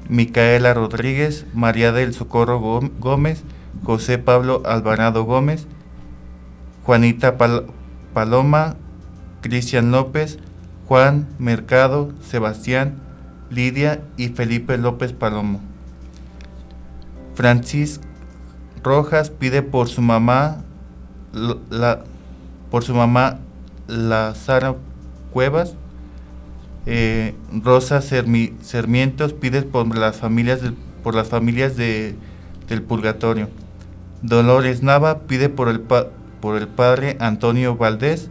Micaela 0.10 0.74
Rodríguez, 0.74 1.46
María 1.54 1.92
del 1.92 2.14
Socorro 2.14 2.60
Gómez, 2.60 3.44
José 3.84 4.18
Pablo 4.18 4.64
Alvarado 4.66 5.24
Gómez, 5.24 5.68
Juanita 6.84 7.38
Paloma, 8.16 8.78
Cristian 9.42 9.92
López, 9.92 10.40
Juan 10.88 11.28
Mercado, 11.38 12.14
Sebastián, 12.22 12.96
Lidia 13.52 14.02
y 14.18 14.30
Felipe 14.30 14.78
López 14.78 15.12
Palomo. 15.12 15.60
Francis 17.36 18.00
Rojas 18.82 19.30
pide 19.30 19.62
por 19.62 19.90
su 19.90 20.02
mamá 20.02 20.64
la, 21.70 22.04
por 22.72 22.84
su 22.84 22.96
mamá 22.96 23.40
Lazara 23.88 24.76
Cuevas. 25.32 25.76
Eh, 26.86 27.36
Rosa 27.64 28.02
Sermientos 28.02 29.34
pide 29.34 29.64
por 29.64 29.98
las 29.98 30.16
familias, 30.16 30.62
por 31.04 31.16
las 31.16 31.28
familias 31.28 31.76
de, 31.76 32.16
del 32.70 32.82
purgatorio. 32.82 33.50
Dolores 34.22 34.84
Nava 34.84 35.20
pide 35.28 35.50
por 35.50 35.68
el, 35.68 35.82
por 36.46 36.58
el 36.58 36.68
padre 36.68 37.18
Antonio 37.20 37.76
Valdés, 37.76 38.30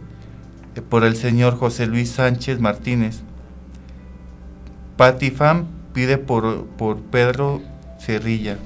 eh, 0.77 0.81
por 0.81 1.03
el 1.03 1.17
señor 1.17 1.57
José 1.57 1.85
Luis 1.85 2.11
Sánchez 2.11 2.61
Martínez. 2.61 3.23
Patti 4.95 5.31
Fam 5.31 5.65
pide 5.91 6.17
por, 6.17 6.65
por 6.77 7.01
Pedro 7.01 7.61
Cerrilla. 7.99 8.57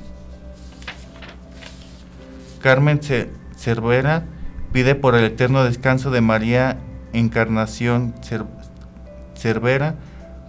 Carmen 2.61 2.99
Cervera 3.57 4.25
Pide 4.71 4.93
por 4.93 5.15
el 5.15 5.23
eterno 5.23 5.63
descanso 5.63 6.11
de 6.11 6.21
María 6.21 6.77
Encarnación 7.13 8.13
Cervera, 9.33 9.95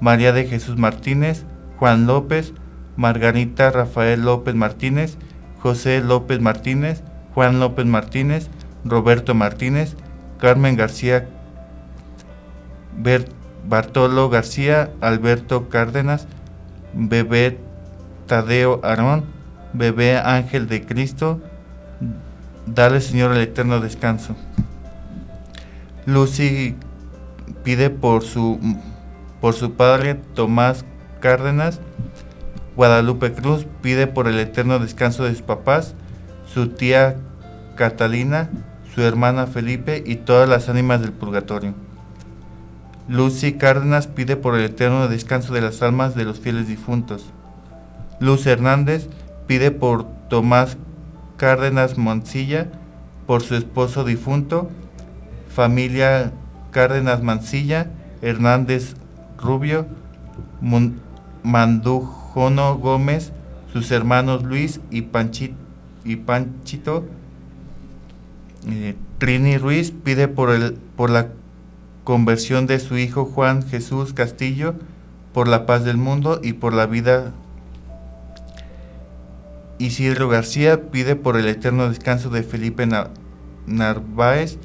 María 0.03 0.35
de 0.35 0.45
Jesús 0.45 0.77
Martínez, 0.77 1.47
Juan 1.79 2.07
López, 2.07 2.53
Margarita 2.97 3.71
Rafael 3.71 4.27
López 4.27 4.55
Martínez, 4.55 5.17
José 5.59 6.03
López 6.03 6.43
Martínez, 6.43 7.03
Juan 7.33 7.61
López 7.61 7.87
Martínez, 7.87 8.51
Roberto 8.85 9.35
Martínez, 9.35 9.97
Carmen 10.39 10.77
García, 10.77 11.29
Bartolo 13.69 14.29
García, 14.31 14.91
Alberto 15.01 15.69
Cárdenas, 15.69 16.27
Bebé 16.93 17.59
Tadeo 18.27 18.81
Arón, 18.83 19.25
Bebé 19.73 20.17
Ángel 20.19 20.69
de 20.69 20.85
Cristo, 20.85 21.41
Dale, 22.67 23.01
Señor, 23.01 23.33
el 23.33 23.41
eterno 23.41 23.81
descanso. 23.81 24.37
Lucy 26.07 26.77
pide 27.65 27.91
por 27.91 28.23
su, 28.23 28.61
por 29.41 29.55
su 29.55 29.73
padre 29.73 30.15
Tomás 30.15 30.85
Cárdenas. 31.21 31.81
Guadalupe 32.77 33.33
Cruz 33.33 33.67
pide 33.83 34.07
por 34.07 34.29
el 34.29 34.39
eterno 34.39 34.79
descanso 34.79 35.25
de 35.25 35.31
sus 35.31 35.43
papás, 35.43 35.95
su 36.47 36.69
tía 36.69 37.17
Catalina, 37.75 38.51
su 38.95 39.03
hermana 39.03 39.47
Felipe 39.47 40.03
y 40.05 40.17
todas 40.17 40.49
las 40.49 40.69
ánimas 40.69 41.01
del 41.01 41.13
purgatorio. 41.13 41.75
Lucy 43.09 43.55
Cárdenas 43.55 44.07
pide 44.07 44.37
por 44.37 44.55
el 44.55 44.65
eterno 44.65 45.09
descanso 45.09 45.53
de 45.53 45.61
las 45.61 45.83
almas 45.83 46.15
de 46.15 46.25
los 46.25 46.39
fieles 46.39 46.69
difuntos. 46.69 47.27
Luz 48.21 48.47
Hernández 48.47 49.09
pide 49.47 49.71
por 49.71 50.07
Tomás 50.29 50.77
Cárdenas 51.37 51.99
Mancilla 51.99 52.69
por 53.27 53.43
su 53.43 53.57
esposo 53.57 54.05
difunto, 54.05 54.71
familia 55.49 56.33
Cárdenas 56.71 57.23
Mancilla, 57.23 57.91
Hernández 58.23 58.95
Rubio, 59.39 59.87
Mandujono 61.43 62.77
Gómez, 62.77 63.33
sus 63.73 63.91
hermanos 63.91 64.43
Luis 64.43 64.81
y 64.91 65.03
Panchito. 65.03 65.55
Eh, 68.69 68.95
Trini 69.19 69.57
Ruiz 69.59 69.93
pide 69.93 70.29
por, 70.29 70.51
el, 70.51 70.75
por 70.97 71.11
la 71.11 71.29
conversión 72.05 72.67
de 72.67 72.79
su 72.79 72.99
hijo 72.99 73.25
Juan 73.25 73.67
Jesús 73.67 74.13
Castillo, 74.13 74.75
por 75.33 75.49
la 75.49 75.67
paz 75.67 75.85
del 75.85 75.97
mundo 75.97 76.41
y 76.43 76.55
por 76.55 76.73
la 76.73 76.87
vida. 76.87 77.33
Isidro 79.79 80.29
García 80.29 80.91
pide 80.91 81.17
por 81.17 81.37
el 81.37 81.47
eterno 81.47 81.89
descanso 81.89 82.29
de 82.29 82.43
Felipe 82.43 82.87
Narváez, 83.67 84.59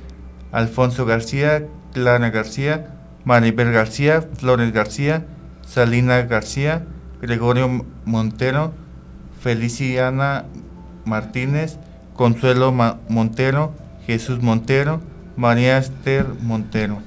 Alfonso 0.52 1.06
García, 1.06 1.68
Clara 1.94 2.30
García, 2.32 2.96
Maribel 3.24 3.72
García, 3.72 4.22
Flores 4.22 4.74
García, 4.74 5.26
Salina 5.62 6.22
García, 6.24 6.86
Gregorio 7.22 7.86
Montero, 8.06 8.74
Feliciana 9.40 10.46
Martínez, 11.06 11.78
Consuelo 12.14 12.72
Montero, 13.10 13.74
Jesús 14.06 14.42
Montero, 14.42 15.02
María 15.36 15.78
Esther 15.78 16.28
Montero. 16.42 17.00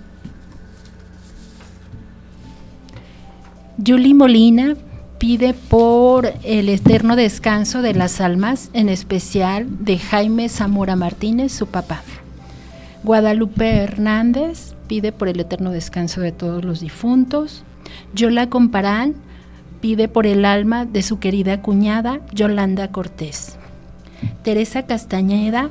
Julie 3.85 4.15
Molina 4.15 4.77
pide 5.19 5.55
por 5.55 6.33
el 6.43 6.69
eterno 6.69 7.15
descanso 7.17 7.83
de 7.83 7.95
las 7.95 8.21
almas, 8.21 8.71
en 8.73 8.89
especial 8.89 9.67
de 9.85 9.99
Jaime 9.99 10.49
Zamora 10.49 10.97
Martínez, 10.97 11.53
su 11.53 11.67
papá. 11.69 12.03
Guadalupe 13.05 13.77
Hernández 13.77 14.75
pide 14.89 15.13
por 15.13 15.29
el 15.29 15.39
eterno 15.39 15.71
descanso 15.71 16.21
de 16.21 16.33
todos 16.33 16.65
los 16.65 16.81
difuntos. 16.81 17.63
Yola 18.15 18.51
Comparán 18.51 19.15
pide 19.81 20.09
por 20.09 20.27
el 20.27 20.45
alma 20.45 20.85
de 20.85 21.03
su 21.03 21.21
querida 21.21 21.63
cuñada 21.63 22.21
Yolanda 22.33 22.89
Cortés. 22.89 23.57
Teresa 24.43 24.87
Castañeda 24.87 25.71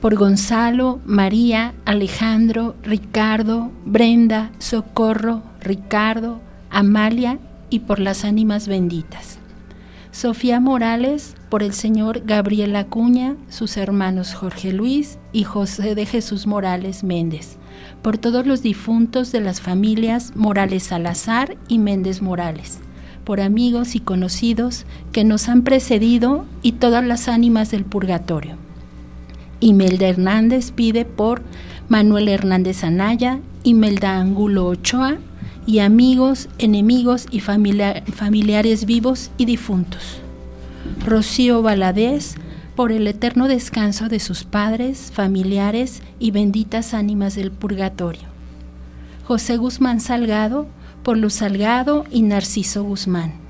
por 0.00 0.14
Gonzalo, 0.14 1.00
María, 1.04 1.74
Alejandro, 1.84 2.76
Ricardo, 2.82 3.70
Brenda, 3.84 4.52
Socorro, 4.58 5.42
Ricardo, 5.60 6.40
Amalia 6.70 7.38
y 7.70 7.80
por 7.80 7.98
las 7.98 8.24
ánimas 8.24 8.68
benditas. 8.68 9.38
Sofía 10.10 10.58
Morales, 10.58 11.36
por 11.48 11.62
el 11.62 11.72
señor 11.72 12.22
Gabriel 12.24 12.74
Acuña, 12.76 13.36
sus 13.48 13.76
hermanos 13.76 14.34
Jorge 14.34 14.72
Luis 14.72 15.18
y 15.32 15.44
José 15.44 15.94
de 15.94 16.06
Jesús 16.06 16.46
Morales 16.46 17.04
Méndez, 17.04 17.56
por 18.02 18.18
todos 18.18 18.46
los 18.46 18.62
difuntos 18.62 19.32
de 19.32 19.40
las 19.40 19.60
familias 19.60 20.32
Morales 20.34 20.84
Salazar 20.84 21.56
y 21.68 21.78
Méndez 21.78 22.22
Morales, 22.22 22.80
por 23.24 23.40
amigos 23.40 23.94
y 23.94 24.00
conocidos 24.00 24.86
que 25.12 25.24
nos 25.24 25.48
han 25.48 25.62
precedido 25.62 26.46
y 26.62 26.72
todas 26.72 27.04
las 27.04 27.28
ánimas 27.28 27.70
del 27.70 27.84
purgatorio. 27.84 28.67
Imelda 29.60 30.08
Hernández 30.08 30.70
pide 30.70 31.04
por 31.04 31.42
Manuel 31.88 32.28
Hernández 32.28 32.84
Anaya, 32.84 33.40
Imelda 33.64 34.18
Angulo 34.18 34.66
Ochoa 34.66 35.18
y 35.66 35.80
amigos, 35.80 36.48
enemigos 36.58 37.26
y 37.30 37.40
familiares 37.40 38.84
vivos 38.86 39.30
y 39.36 39.44
difuntos. 39.44 40.20
Rocío 41.04 41.62
Valadez, 41.62 42.36
por 42.76 42.92
el 42.92 43.08
eterno 43.08 43.48
descanso 43.48 44.08
de 44.08 44.20
sus 44.20 44.44
padres, 44.44 45.10
familiares 45.12 46.02
y 46.20 46.30
benditas 46.30 46.94
ánimas 46.94 47.34
del 47.34 47.50
purgatorio. 47.50 48.28
José 49.24 49.56
Guzmán 49.56 50.00
Salgado, 50.00 50.68
por 51.02 51.16
Luz 51.16 51.34
Salgado 51.34 52.04
y 52.10 52.22
Narciso 52.22 52.84
Guzmán. 52.84 53.47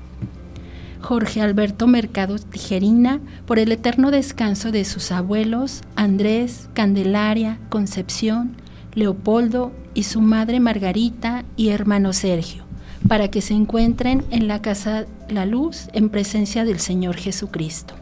Jorge 1.01 1.41
Alberto 1.41 1.87
Mercado 1.87 2.37
Tijerina, 2.37 3.19
por 3.45 3.59
el 3.59 3.71
eterno 3.71 4.11
descanso 4.11 4.71
de 4.71 4.85
sus 4.85 5.11
abuelos, 5.11 5.81
Andrés, 5.95 6.69
Candelaria, 6.73 7.57
Concepción, 7.69 8.55
Leopoldo 8.93 9.71
y 9.93 10.03
su 10.03 10.21
madre 10.21 10.59
Margarita 10.59 11.45
y 11.55 11.69
hermano 11.69 12.13
Sergio, 12.13 12.63
para 13.07 13.29
que 13.29 13.41
se 13.41 13.53
encuentren 13.53 14.23
en 14.29 14.47
la 14.47 14.61
casa 14.61 15.05
La 15.29 15.45
Luz 15.45 15.87
en 15.93 16.09
presencia 16.09 16.65
del 16.65 16.79
Señor 16.79 17.15
Jesucristo. 17.15 17.95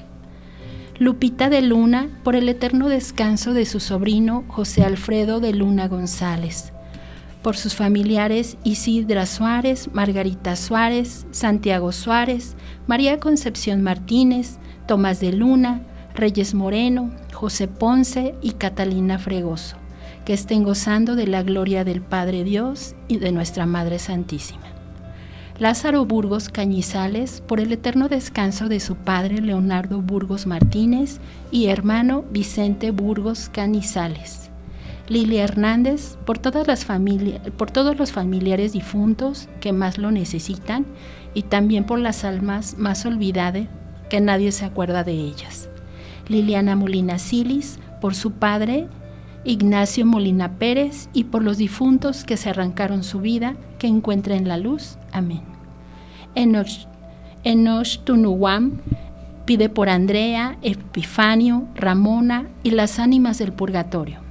Lupita 0.99 1.49
de 1.49 1.61
Luna 1.61 2.09
por 2.23 2.35
el 2.35 2.49
eterno 2.49 2.89
descanso 2.89 3.53
de 3.53 3.65
su 3.65 3.79
sobrino 3.79 4.43
José 4.47 4.83
Alfredo 4.83 5.39
de 5.39 5.53
Luna 5.53 5.87
González, 5.87 6.73
por 7.47 7.55
sus 7.55 7.75
familiares 7.75 8.57
Isidra 8.65 9.25
Suárez, 9.25 9.89
Margarita 9.93 10.57
Suárez, 10.57 11.25
Santiago 11.31 11.93
Suárez, 11.93 12.57
María 12.87 13.21
Concepción 13.21 13.81
Martínez, 13.83 14.57
Tomás 14.85 15.21
de 15.21 15.31
Luna, 15.31 15.79
Reyes 16.13 16.53
Moreno, 16.53 17.09
José 17.33 17.69
Ponce 17.69 18.35
y 18.41 18.51
Catalina 18.51 19.17
Fregoso 19.17 19.77
que 20.25 20.33
estén 20.33 20.65
gozando 20.65 21.15
de 21.15 21.25
la 21.25 21.41
gloria 21.41 21.85
del 21.85 22.01
Padre 22.01 22.43
Dios 22.43 22.95
y 23.07 23.15
de 23.15 23.31
nuestra 23.31 23.65
Madre 23.65 23.97
Santísima. 23.97 24.65
Lázaro 25.57 26.05
Burgos 26.05 26.49
Cañizales, 26.49 27.39
por 27.47 27.61
el 27.61 27.71
eterno 27.71 28.09
descanso 28.09 28.67
de 28.67 28.81
su 28.81 28.97
padre 28.97 29.39
Leonardo 29.39 30.01
Burgos 30.01 30.47
Martínez 30.47 31.21
y 31.49 31.67
hermano 31.67 32.25
Vicente 32.29 32.91
Burgos 32.91 33.47
Cañizales. 33.47 34.46
Lilia 35.09 35.43
Hernández, 35.43 36.17
por, 36.25 36.37
todas 36.37 36.67
las 36.67 36.85
por 37.57 37.71
todos 37.71 37.97
los 37.97 38.11
familiares 38.11 38.73
difuntos 38.73 39.47
que 39.61 39.71
más 39.71 39.97
lo 39.97 40.11
necesitan 40.11 40.85
y 41.33 41.43
también 41.43 41.85
por 41.85 41.99
las 41.99 42.23
almas 42.23 42.77
más 42.77 43.05
olvidadas 43.05 43.67
que 44.09 44.19
nadie 44.19 44.51
se 44.51 44.65
acuerda 44.65 45.03
de 45.03 45.13
ellas. 45.13 45.69
Liliana 46.27 46.75
Molina 46.75 47.19
Silis, 47.19 47.79
por 48.01 48.15
su 48.15 48.31
padre 48.31 48.87
Ignacio 49.47 50.05
Molina 50.05 50.57
Pérez 50.57 51.09
y 51.13 51.25
por 51.25 51.41
los 51.41 51.57
difuntos 51.57 52.25
que 52.25 52.35
se 52.35 52.49
arrancaron 52.49 53.03
su 53.03 53.21
vida, 53.21 53.55
que 53.79 53.87
encuentren 53.87 54.47
la 54.47 54.57
luz. 54.57 54.97
Amén. 55.13 55.41
Enoch 56.35 58.03
Tunuwam 58.03 58.81
pide 59.45 59.69
por 59.69 59.87
Andrea, 59.87 60.57
Epifanio, 60.61 61.65
Ramona 61.75 62.47
y 62.63 62.71
las 62.71 62.99
ánimas 62.99 63.37
del 63.37 63.53
purgatorio. 63.53 64.26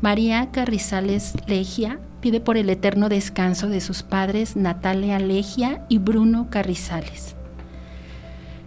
María 0.00 0.52
Carrizales 0.52 1.34
Legia 1.48 1.98
pide 2.20 2.40
por 2.40 2.56
el 2.56 2.70
eterno 2.70 3.08
descanso 3.08 3.68
de 3.68 3.80
sus 3.80 4.04
padres 4.04 4.54
Natalia 4.54 5.18
Legia 5.18 5.84
y 5.88 5.98
Bruno 5.98 6.48
Carrizales. 6.50 7.34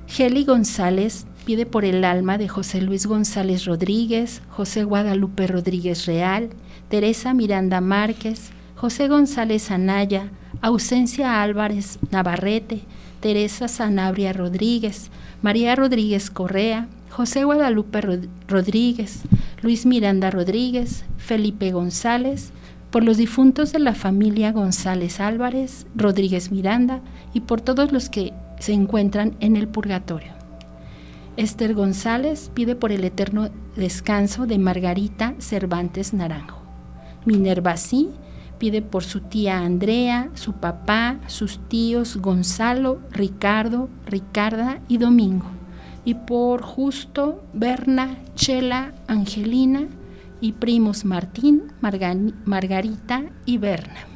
Geli 0.07 0.43
González 0.43 1.25
pide 1.45 1.65
por 1.65 1.85
el 1.85 2.03
alma 2.03 2.37
de 2.37 2.49
José 2.49 2.81
Luis 2.81 3.05
González 3.05 3.63
Rodríguez, 3.63 4.41
José 4.49 4.83
Guadalupe 4.83 5.47
Rodríguez 5.47 6.05
Real, 6.05 6.49
Teresa 6.89 7.33
Miranda 7.33 7.79
Márquez, 7.79 8.51
José 8.75 9.07
González 9.07 9.71
Anaya, 9.71 10.31
Ausencia 10.61 11.41
Álvarez 11.41 11.97
Navarrete, 12.11 12.81
Teresa 13.21 13.69
Sanabria 13.69 14.33
Rodríguez, 14.33 15.11
María 15.41 15.75
Rodríguez 15.75 16.29
Correa, 16.29 16.89
José 17.11 17.43
Guadalupe 17.43 18.01
Rodríguez, 18.47 19.23
Luis 19.61 19.85
Miranda 19.85 20.31
Rodríguez, 20.31 21.03
Felipe 21.17 21.71
González, 21.71 22.51
por 22.89 23.03
los 23.03 23.17
difuntos 23.17 23.73
de 23.73 23.79
la 23.79 23.93
familia 23.93 24.53
González 24.53 25.19
Álvarez, 25.19 25.85
Rodríguez 25.93 26.51
Miranda 26.51 27.01
y 27.33 27.41
por 27.41 27.59
todos 27.59 27.91
los 27.91 28.09
que 28.09 28.33
se 28.59 28.71
encuentran 28.73 29.35
en 29.41 29.57
el 29.57 29.67
purgatorio. 29.67 30.31
Esther 31.35 31.73
González 31.73 32.49
pide 32.53 32.75
por 32.75 32.93
el 32.93 33.03
eterno 33.03 33.49
descanso 33.75 34.45
de 34.45 34.57
Margarita 34.57 35.35
Cervantes 35.39 36.13
Naranjo. 36.13 36.61
Minerva 37.25 37.75
sí 37.75 38.09
pide 38.57 38.81
por 38.81 39.03
su 39.03 39.19
tía 39.19 39.59
Andrea, 39.59 40.29
su 40.33 40.53
papá, 40.53 41.19
sus 41.27 41.59
tíos 41.67 42.17
Gonzalo, 42.17 42.99
Ricardo, 43.11 43.89
Ricarda 44.05 44.79
y 44.87 44.97
Domingo. 44.97 45.60
Y 46.03 46.15
por 46.15 46.61
Justo, 46.61 47.43
Berna, 47.53 48.17
Chela, 48.35 48.93
Angelina 49.07 49.87
y 50.39 50.53
primos 50.53 51.05
Martín, 51.05 51.71
Margarita 51.81 53.23
y 53.45 53.57
Berna. 53.57 54.07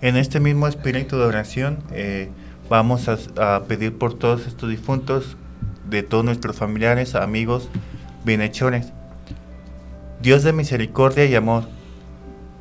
En 0.00 0.16
este 0.16 0.38
mismo 0.38 0.68
espíritu 0.68 1.18
de 1.18 1.24
oración, 1.24 1.78
eh, 1.90 2.30
Vamos 2.68 3.08
a, 3.08 3.62
pedir 3.66 3.96
por 3.96 4.18
todos 4.18 4.46
estos 4.46 4.68
difuntos, 4.68 5.38
de 5.88 6.02
todos 6.02 6.22
nuestros 6.22 6.56
familiares, 6.56 7.14
amigos, 7.14 7.70
bienhechores. 8.26 8.92
Dios 10.20 10.42
de 10.42 10.52
misericordia 10.52 11.24
y 11.24 11.34
amor, 11.34 11.64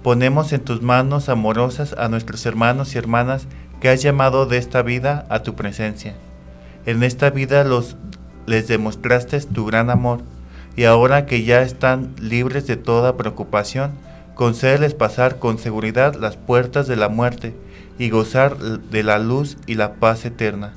ponemos 0.03 0.53
en 0.53 0.61
tus 0.61 0.81
manos 0.81 1.27
amorosas 1.27 1.93
a 1.97 2.07
nuestros 2.07 2.45
hermanos 2.45 2.95
y 2.95 2.97
hermanas 2.97 3.47
que 3.81 3.89
has 3.89 4.01
llamado 4.01 4.45
de 4.45 4.57
esta 4.57 4.81
vida 4.81 5.25
a 5.29 5.43
tu 5.43 5.55
presencia. 5.55 6.15
En 6.87 7.03
esta 7.03 7.31
vida 7.31 7.65
los, 7.65 7.97
les 8.45 8.69
demostraste 8.69 9.41
tu 9.41 9.65
gran 9.65 9.89
amor 9.89 10.21
y 10.77 10.85
ahora 10.85 11.25
que 11.25 11.43
ya 11.43 11.61
están 11.61 12.15
libres 12.17 12.65
de 12.65 12.77
toda 12.77 13.17
preocupación, 13.17 13.91
concédeles 14.35 14.93
pasar 14.93 15.37
con 15.37 15.59
seguridad 15.59 16.15
las 16.15 16.37
puertas 16.37 16.87
de 16.87 16.95
la 16.95 17.09
muerte 17.09 17.53
y 17.99 18.09
gozar 18.09 18.57
de 18.57 19.03
la 19.03 19.19
luz 19.19 19.57
y 19.67 19.75
la 19.75 19.95
paz 19.95 20.23
eterna. 20.23 20.75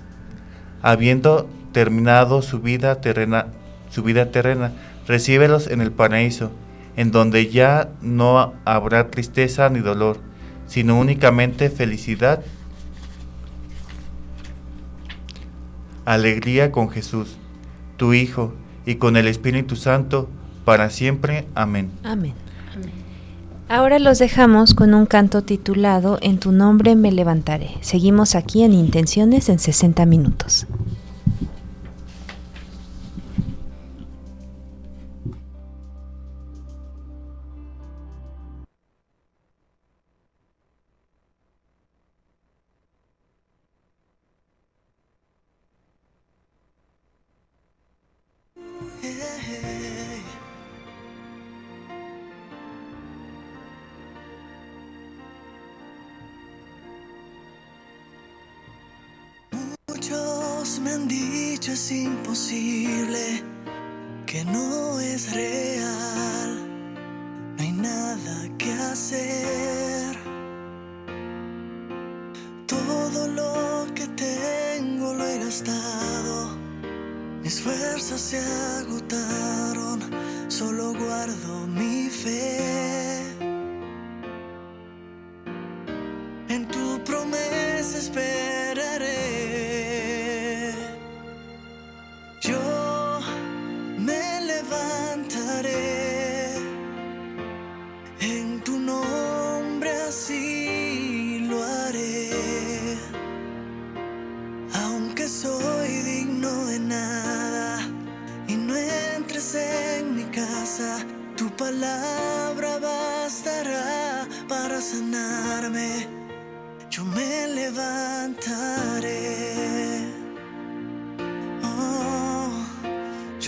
Habiendo 0.83 1.49
terminado 1.71 2.43
su 2.43 2.59
vida 2.59 3.01
terrena, 3.01 3.47
su 3.89 4.03
vida 4.03 4.33
terrena, 4.33 4.73
recíbelos 5.07 5.69
en 5.69 5.81
el 5.81 5.93
paraíso, 5.93 6.51
en 6.97 7.13
donde 7.13 7.47
ya 7.51 7.89
no 8.03 8.55
habrá 8.65 9.13
tristeza 9.13 9.69
ni 9.69 9.79
dolor, 9.79 10.19
sino 10.67 10.99
únicamente 10.99 11.71
felicidad, 11.71 12.43
alegría 16.05 16.73
con 16.73 16.91
Jesús, 16.91 17.37
tu 17.97 18.13
Hijo, 18.13 18.53
y 18.87 18.97
con 18.97 19.17
el 19.17 19.29
Espíritu 19.29 19.77
Santo, 19.77 20.29
para 20.65 20.91
siempre. 20.91 21.47
Amén. 21.55 21.91
Amén. 22.03 22.35
Ahora 23.69 24.01
los 24.01 24.19
dejamos 24.19 24.75
con 24.75 24.95
un 24.95 25.07
canto 25.07 25.43
titulado 25.43 26.19
En 26.23 26.39
tu 26.39 26.51
nombre 26.51 26.97
me 26.97 27.13
levantaré. 27.13 27.71
Seguimos 27.83 28.35
aquí 28.35 28.65
en 28.65 28.73
Intenciones 28.73 29.49
en 29.49 29.61
60 29.61 30.07
minutos. 30.07 30.67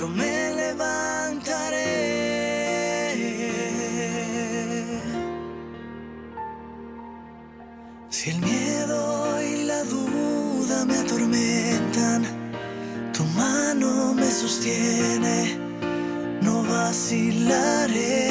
yo 0.02 0.08
me 0.08 0.52
levantaré. 0.56 1.86
Si 8.10 8.30
el 8.30 8.40
miedo 8.40 9.40
y 9.40 9.62
la 9.62 9.84
duda 9.84 10.84
me 10.86 10.96
atormentan, 10.98 12.20
tu 13.12 13.22
mano 13.42 14.12
me 14.14 14.28
sostiene, 14.28 15.56
no 16.40 16.64
vacilaré. 16.64 18.30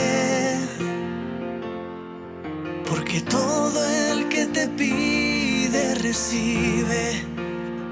Porque 2.89 3.21
todo 3.21 3.79
el 4.09 4.27
que 4.27 4.45
te 4.47 4.67
pide 4.67 5.95
recibe. 5.95 7.23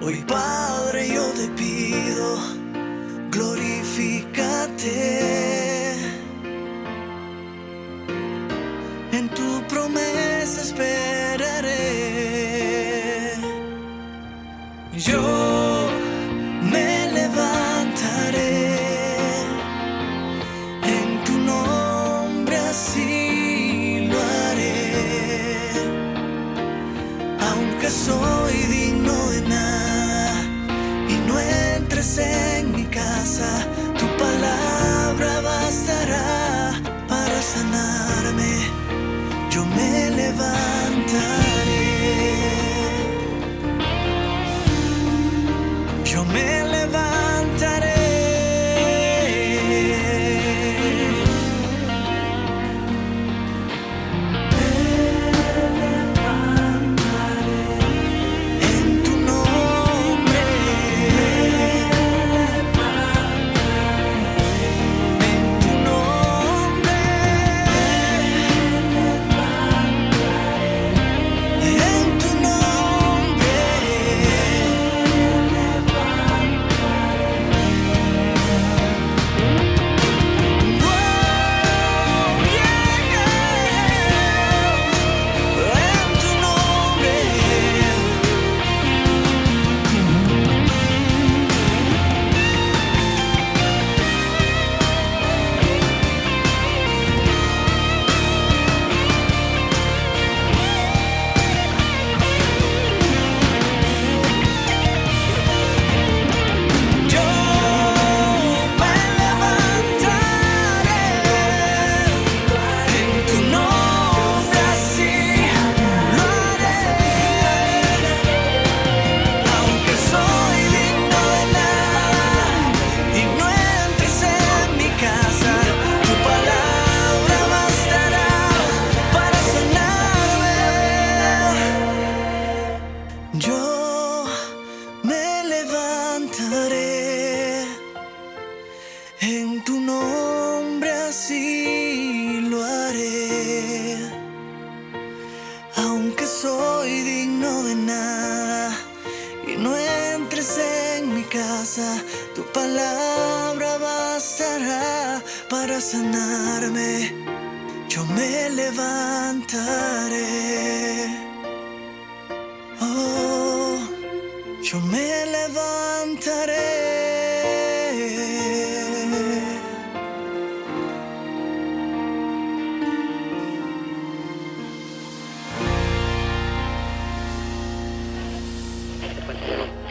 Hoy 0.02 0.22
Padre 0.28 1.08
yo 1.16 1.24
te 1.32 1.48
pido 1.60 2.59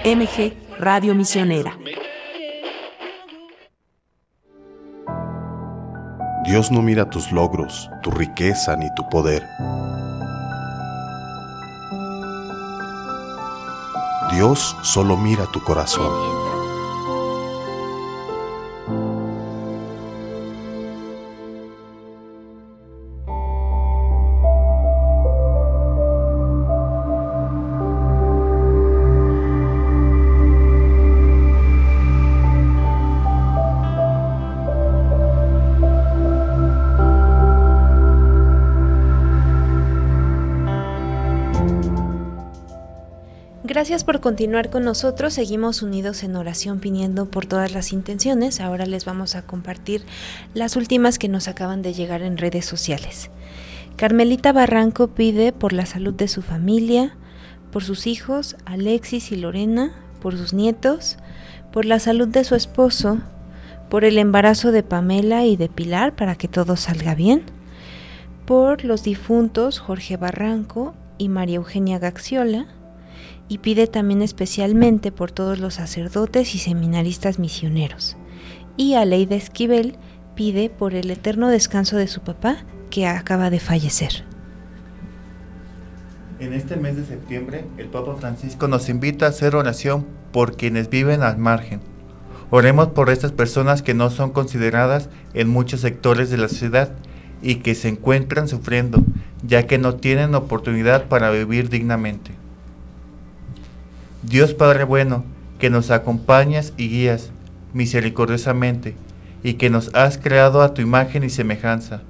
MG 0.08 0.56
Radio 0.78 1.14
Misionera. 1.14 1.76
Dios 6.46 6.70
no 6.70 6.80
mira 6.80 7.10
tus 7.10 7.30
logros, 7.30 7.90
tu 8.02 8.10
riqueza 8.10 8.74
ni 8.76 8.86
tu 8.94 9.06
poder. 9.10 9.46
Dios 14.32 14.74
solo 14.82 15.18
mira 15.18 15.44
tu 15.52 15.62
corazón. 15.62 16.37
Gracias 43.88 44.04
por 44.04 44.20
continuar 44.20 44.68
con 44.68 44.84
nosotros. 44.84 45.32
Seguimos 45.32 45.80
unidos 45.80 46.22
en 46.22 46.36
oración 46.36 46.78
pidiendo 46.78 47.24
por 47.24 47.46
todas 47.46 47.72
las 47.72 47.94
intenciones. 47.94 48.60
Ahora 48.60 48.84
les 48.84 49.06
vamos 49.06 49.34
a 49.34 49.46
compartir 49.46 50.02
las 50.52 50.76
últimas 50.76 51.18
que 51.18 51.30
nos 51.30 51.48
acaban 51.48 51.80
de 51.80 51.94
llegar 51.94 52.20
en 52.20 52.36
redes 52.36 52.66
sociales. 52.66 53.30
Carmelita 53.96 54.52
Barranco 54.52 55.08
pide 55.08 55.54
por 55.54 55.72
la 55.72 55.86
salud 55.86 56.12
de 56.12 56.28
su 56.28 56.42
familia, 56.42 57.16
por 57.72 57.82
sus 57.82 58.06
hijos, 58.06 58.56
Alexis 58.66 59.32
y 59.32 59.36
Lorena, 59.36 59.92
por 60.20 60.36
sus 60.36 60.52
nietos, 60.52 61.16
por 61.72 61.86
la 61.86 61.98
salud 61.98 62.28
de 62.28 62.44
su 62.44 62.56
esposo, 62.56 63.20
por 63.88 64.04
el 64.04 64.18
embarazo 64.18 64.70
de 64.70 64.82
Pamela 64.82 65.46
y 65.46 65.56
de 65.56 65.70
Pilar 65.70 66.14
para 66.14 66.34
que 66.34 66.46
todo 66.46 66.76
salga 66.76 67.14
bien, 67.14 67.42
por 68.44 68.84
los 68.84 69.02
difuntos 69.02 69.78
Jorge 69.78 70.18
Barranco 70.18 70.94
y 71.16 71.30
María 71.30 71.56
Eugenia 71.56 71.98
Gaxiola, 71.98 72.66
y 73.48 73.58
pide 73.58 73.86
también 73.86 74.22
especialmente 74.22 75.10
por 75.10 75.32
todos 75.32 75.58
los 75.58 75.74
sacerdotes 75.74 76.54
y 76.54 76.58
seminaristas 76.58 77.38
misioneros. 77.38 78.16
Y 78.76 78.94
a 78.94 79.04
Leida 79.04 79.36
Esquivel 79.36 79.96
pide 80.34 80.70
por 80.70 80.94
el 80.94 81.10
eterno 81.10 81.48
descanso 81.48 81.96
de 81.96 82.06
su 82.06 82.20
papá 82.20 82.58
que 82.90 83.06
acaba 83.06 83.50
de 83.50 83.58
fallecer. 83.58 84.24
En 86.38 86.52
este 86.52 86.76
mes 86.76 86.96
de 86.96 87.04
septiembre, 87.04 87.64
el 87.78 87.86
Papa 87.88 88.14
Francisco 88.14 88.68
nos 88.68 88.88
invita 88.88 89.26
a 89.26 89.30
hacer 89.30 89.56
oración 89.56 90.06
por 90.32 90.56
quienes 90.56 90.88
viven 90.88 91.22
al 91.22 91.38
margen. 91.38 91.80
Oremos 92.50 92.88
por 92.88 93.10
estas 93.10 93.32
personas 93.32 93.82
que 93.82 93.94
no 93.94 94.10
son 94.10 94.30
consideradas 94.30 95.08
en 95.34 95.48
muchos 95.48 95.80
sectores 95.80 96.30
de 96.30 96.36
la 96.36 96.48
sociedad 96.48 96.92
y 97.42 97.56
que 97.56 97.74
se 97.74 97.88
encuentran 97.88 98.46
sufriendo, 98.46 99.02
ya 99.42 99.66
que 99.66 99.78
no 99.78 99.96
tienen 99.96 100.34
oportunidad 100.34 101.08
para 101.08 101.30
vivir 101.30 101.68
dignamente. 101.68 102.30
Dios 104.22 104.52
Padre 104.52 104.82
bueno, 104.82 105.24
que 105.60 105.70
nos 105.70 105.92
acompañas 105.92 106.72
y 106.76 106.88
guías 106.88 107.30
misericordiosamente, 107.72 108.96
y 109.44 109.54
que 109.54 109.70
nos 109.70 109.94
has 109.94 110.18
creado 110.18 110.62
a 110.62 110.74
tu 110.74 110.82
imagen 110.82 111.22
y 111.22 111.30
semejanza, 111.30 112.02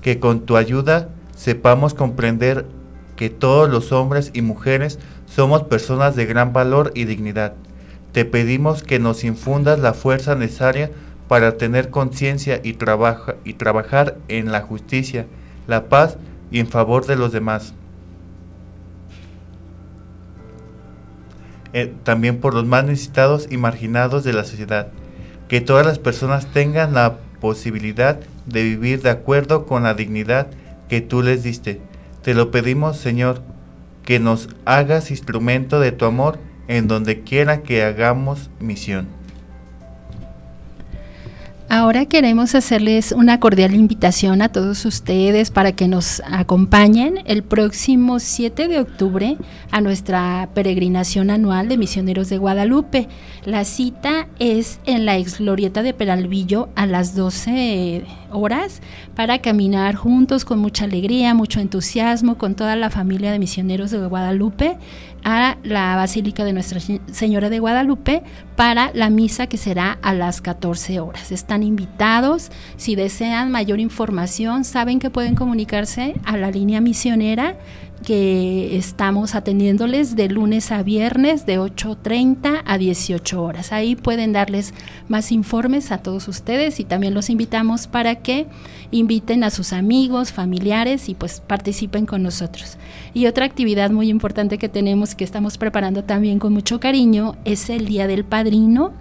que 0.00 0.20
con 0.20 0.46
tu 0.46 0.56
ayuda 0.56 1.08
sepamos 1.34 1.94
comprender 1.94 2.64
que 3.16 3.28
todos 3.28 3.68
los 3.68 3.90
hombres 3.90 4.30
y 4.34 4.42
mujeres 4.42 5.00
somos 5.26 5.64
personas 5.64 6.14
de 6.14 6.26
gran 6.26 6.52
valor 6.52 6.92
y 6.94 7.06
dignidad. 7.06 7.54
Te 8.12 8.24
pedimos 8.24 8.84
que 8.84 9.00
nos 9.00 9.24
infundas 9.24 9.80
la 9.80 9.94
fuerza 9.94 10.36
necesaria 10.36 10.92
para 11.26 11.56
tener 11.56 11.90
conciencia 11.90 12.60
y, 12.62 12.78
y 13.44 13.52
trabajar 13.54 14.16
en 14.28 14.52
la 14.52 14.60
justicia, 14.60 15.26
la 15.66 15.88
paz 15.88 16.18
y 16.52 16.60
en 16.60 16.68
favor 16.68 17.06
de 17.06 17.16
los 17.16 17.32
demás. 17.32 17.74
Eh, 21.72 21.92
también 22.02 22.38
por 22.38 22.54
los 22.54 22.64
más 22.64 22.84
necesitados 22.84 23.46
y 23.50 23.56
marginados 23.56 24.24
de 24.24 24.32
la 24.32 24.44
sociedad. 24.44 24.88
Que 25.48 25.60
todas 25.60 25.86
las 25.86 25.98
personas 25.98 26.46
tengan 26.46 26.94
la 26.94 27.18
posibilidad 27.40 28.20
de 28.46 28.62
vivir 28.62 29.02
de 29.02 29.10
acuerdo 29.10 29.66
con 29.66 29.82
la 29.82 29.94
dignidad 29.94 30.48
que 30.88 31.00
tú 31.00 31.22
les 31.22 31.42
diste. 31.42 31.80
Te 32.22 32.34
lo 32.34 32.50
pedimos, 32.50 32.96
Señor, 32.96 33.42
que 34.02 34.18
nos 34.18 34.48
hagas 34.64 35.10
instrumento 35.10 35.80
de 35.80 35.92
tu 35.92 36.06
amor 36.06 36.38
en 36.66 36.88
donde 36.88 37.20
quiera 37.22 37.62
que 37.62 37.82
hagamos 37.82 38.50
misión. 38.60 39.17
Ahora 41.70 42.06
queremos 42.06 42.54
hacerles 42.54 43.12
una 43.12 43.40
cordial 43.40 43.74
invitación 43.74 44.40
a 44.40 44.48
todos 44.48 44.86
ustedes 44.86 45.50
para 45.50 45.72
que 45.72 45.86
nos 45.86 46.22
acompañen 46.24 47.18
el 47.26 47.42
próximo 47.42 48.20
7 48.20 48.68
de 48.68 48.78
octubre 48.78 49.36
a 49.70 49.82
nuestra 49.82 50.48
peregrinación 50.54 51.28
anual 51.28 51.68
de 51.68 51.76
Misioneros 51.76 52.30
de 52.30 52.38
Guadalupe. 52.38 53.08
La 53.44 53.66
cita 53.66 54.28
es 54.38 54.80
en 54.86 55.04
la 55.04 55.18
ex 55.18 55.40
glorieta 55.40 55.82
de 55.82 55.92
Peralvillo 55.92 56.70
a 56.74 56.86
las 56.86 57.14
12 57.14 58.02
horas 58.30 58.80
para 59.14 59.40
caminar 59.40 59.94
juntos 59.94 60.44
con 60.44 60.58
mucha 60.58 60.84
alegría, 60.84 61.34
mucho 61.34 61.60
entusiasmo 61.60 62.38
con 62.38 62.54
toda 62.54 62.76
la 62.76 62.90
familia 62.90 63.32
de 63.32 63.38
Misioneros 63.38 63.90
de 63.90 63.98
Guadalupe 63.98 64.76
a 65.24 65.56
la 65.62 65.96
Basílica 65.96 66.44
de 66.44 66.52
Nuestra 66.52 66.80
Señora 67.10 67.50
de 67.50 67.58
Guadalupe 67.58 68.22
para 68.56 68.90
la 68.94 69.10
misa 69.10 69.46
que 69.46 69.56
será 69.56 69.98
a 70.02 70.14
las 70.14 70.40
14 70.40 71.00
horas. 71.00 71.32
Están 71.32 71.62
invitados, 71.62 72.50
si 72.76 72.94
desean 72.94 73.50
mayor 73.50 73.80
información, 73.80 74.64
saben 74.64 74.98
que 74.98 75.10
pueden 75.10 75.34
comunicarse 75.34 76.14
a 76.24 76.36
la 76.36 76.50
línea 76.50 76.80
misionera 76.80 77.56
que 78.04 78.76
estamos 78.76 79.34
atendiéndoles 79.34 80.16
de 80.16 80.28
lunes 80.28 80.72
a 80.72 80.82
viernes 80.82 81.46
de 81.46 81.58
8.30 81.58 82.62
a 82.64 82.78
18 82.78 83.42
horas. 83.42 83.72
Ahí 83.72 83.96
pueden 83.96 84.32
darles 84.32 84.74
más 85.08 85.32
informes 85.32 85.92
a 85.92 85.98
todos 85.98 86.28
ustedes 86.28 86.80
y 86.80 86.84
también 86.84 87.14
los 87.14 87.30
invitamos 87.30 87.86
para 87.86 88.16
que 88.16 88.46
inviten 88.90 89.44
a 89.44 89.50
sus 89.50 89.72
amigos, 89.72 90.32
familiares 90.32 91.08
y 91.08 91.14
pues 91.14 91.40
participen 91.40 92.06
con 92.06 92.22
nosotros. 92.22 92.78
Y 93.14 93.26
otra 93.26 93.44
actividad 93.44 93.90
muy 93.90 94.08
importante 94.08 94.58
que 94.58 94.68
tenemos 94.68 95.14
que 95.14 95.24
estamos 95.24 95.58
preparando 95.58 96.04
también 96.04 96.38
con 96.38 96.52
mucho 96.52 96.80
cariño 96.80 97.36
es 97.44 97.70
el 97.70 97.86
Día 97.86 98.06
del 98.06 98.24
Padrino 98.24 98.92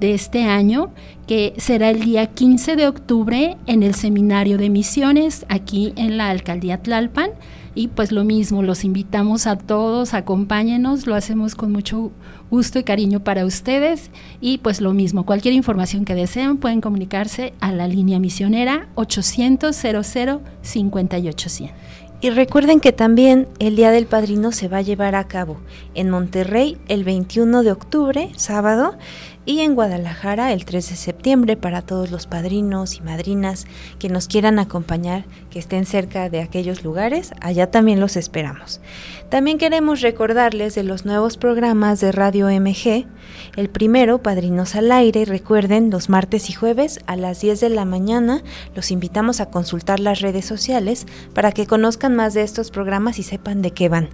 de 0.00 0.14
este 0.14 0.44
año, 0.44 0.90
que 1.26 1.54
será 1.56 1.90
el 1.90 2.00
día 2.00 2.26
15 2.26 2.76
de 2.76 2.86
octubre 2.86 3.56
en 3.66 3.82
el 3.82 3.94
Seminario 3.94 4.58
de 4.58 4.68
Misiones, 4.70 5.46
aquí 5.48 5.92
en 5.96 6.16
la 6.16 6.30
Alcaldía 6.30 6.82
Tlalpan. 6.82 7.30
Y 7.78 7.88
pues 7.88 8.10
lo 8.10 8.24
mismo, 8.24 8.62
los 8.62 8.84
invitamos 8.84 9.46
a 9.46 9.56
todos, 9.56 10.14
acompáñenos, 10.14 11.06
lo 11.06 11.14
hacemos 11.14 11.54
con 11.54 11.72
mucho 11.72 12.10
gusto 12.50 12.78
y 12.78 12.84
cariño 12.84 13.22
para 13.22 13.44
ustedes. 13.44 14.10
Y 14.40 14.58
pues 14.58 14.80
lo 14.80 14.94
mismo, 14.94 15.26
cualquier 15.26 15.52
información 15.52 16.06
que 16.06 16.14
deseen 16.14 16.56
pueden 16.56 16.80
comunicarse 16.80 17.52
a 17.60 17.72
la 17.72 17.86
línea 17.86 18.18
misionera 18.18 18.88
800 18.94 19.76
00 19.76 20.40
5800. 20.62 21.70
Y 22.22 22.30
recuerden 22.30 22.80
que 22.80 22.92
también 22.92 23.46
el 23.58 23.76
Día 23.76 23.90
del 23.90 24.06
Padrino 24.06 24.52
se 24.52 24.68
va 24.68 24.78
a 24.78 24.82
llevar 24.82 25.14
a 25.14 25.28
cabo 25.28 25.58
en 25.94 26.08
Monterrey 26.08 26.78
el 26.88 27.04
21 27.04 27.62
de 27.62 27.72
octubre, 27.72 28.30
sábado, 28.36 28.96
y 29.46 29.60
en 29.60 29.76
Guadalajara 29.76 30.52
el 30.52 30.64
3 30.64 30.90
de 30.90 30.96
septiembre 30.96 31.56
para 31.56 31.80
todos 31.80 32.10
los 32.10 32.26
padrinos 32.26 32.96
y 32.96 33.00
madrinas 33.00 33.66
que 34.00 34.08
nos 34.08 34.26
quieran 34.26 34.58
acompañar, 34.58 35.24
que 35.50 35.60
estén 35.60 35.86
cerca 35.86 36.28
de 36.28 36.40
aquellos 36.40 36.82
lugares, 36.84 37.32
allá 37.40 37.70
también 37.70 38.00
los 38.00 38.16
esperamos. 38.16 38.80
También 39.30 39.56
queremos 39.56 40.00
recordarles 40.00 40.74
de 40.74 40.82
los 40.82 41.04
nuevos 41.04 41.36
programas 41.36 42.00
de 42.00 42.10
Radio 42.10 42.48
MG. 42.48 43.06
El 43.56 43.70
primero, 43.70 44.22
Padrinos 44.22 44.74
al 44.74 44.90
Aire, 44.90 45.24
recuerden, 45.24 45.90
los 45.90 46.08
martes 46.08 46.50
y 46.50 46.52
jueves 46.52 46.98
a 47.06 47.14
las 47.16 47.40
10 47.40 47.60
de 47.60 47.70
la 47.70 47.84
mañana 47.84 48.42
los 48.74 48.90
invitamos 48.90 49.40
a 49.40 49.46
consultar 49.46 50.00
las 50.00 50.20
redes 50.20 50.44
sociales 50.44 51.06
para 51.34 51.52
que 51.52 51.66
conozcan 51.66 52.16
más 52.16 52.34
de 52.34 52.42
estos 52.42 52.72
programas 52.72 53.20
y 53.20 53.22
sepan 53.22 53.62
de 53.62 53.70
qué 53.70 53.88
van. 53.88 54.08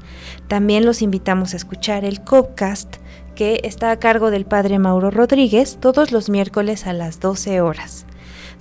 También 0.46 0.84
los 0.84 1.00
invitamos 1.00 1.54
a 1.54 1.56
escuchar 1.56 2.04
el 2.04 2.22
Copcast 2.22 2.96
está 3.42 3.90
a 3.90 3.98
cargo 3.98 4.30
del 4.30 4.44
padre 4.44 4.78
Mauro 4.78 5.10
Rodríguez 5.10 5.78
todos 5.80 6.12
los 6.12 6.30
miércoles 6.30 6.86
a 6.86 6.92
las 6.92 7.20
12 7.20 7.60
horas. 7.60 8.06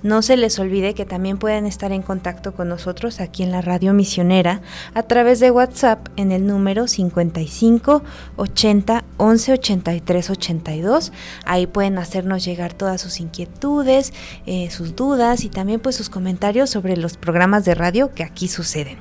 No 0.04 0.24
se 0.24 0.36
les 0.36 0.58
olvide 0.58 0.96
que 0.96 1.06
también 1.06 1.38
pueden 1.38 1.68
estar 1.68 1.92
en 1.92 2.02
contacto 2.02 2.54
con 2.54 2.68
nosotros 2.68 3.20
aquí 3.20 3.44
en 3.44 3.52
la 3.52 3.62
radio 3.62 3.94
misionera 3.94 4.62
a 4.96 5.04
través 5.04 5.40
de 5.40 5.52
WhatsApp 5.52 6.08
en 6.16 6.32
el 6.32 6.48
número 6.48 6.88
55 6.88 8.02
80 8.36 9.04
11 9.18 9.54
83 9.54 10.30
82. 10.32 11.12
Ahí 11.46 11.68
pueden 11.68 12.00
hacernos 12.00 12.44
llegar 12.44 12.74
todas 12.74 13.00
sus 13.00 13.20
inquietudes, 13.20 14.12
eh, 14.48 14.72
sus 14.72 14.96
dudas 14.96 15.44
y 15.44 15.50
también 15.50 15.80
pues 15.80 15.96
sus 15.96 16.10
comentarios 16.10 16.72
sobre 16.72 16.98
los 16.98 17.18
programas 17.18 17.64
de 17.64 17.76
radio 17.76 18.12
que 18.16 18.24
aquí 18.24 18.48
suceden. 18.48 18.98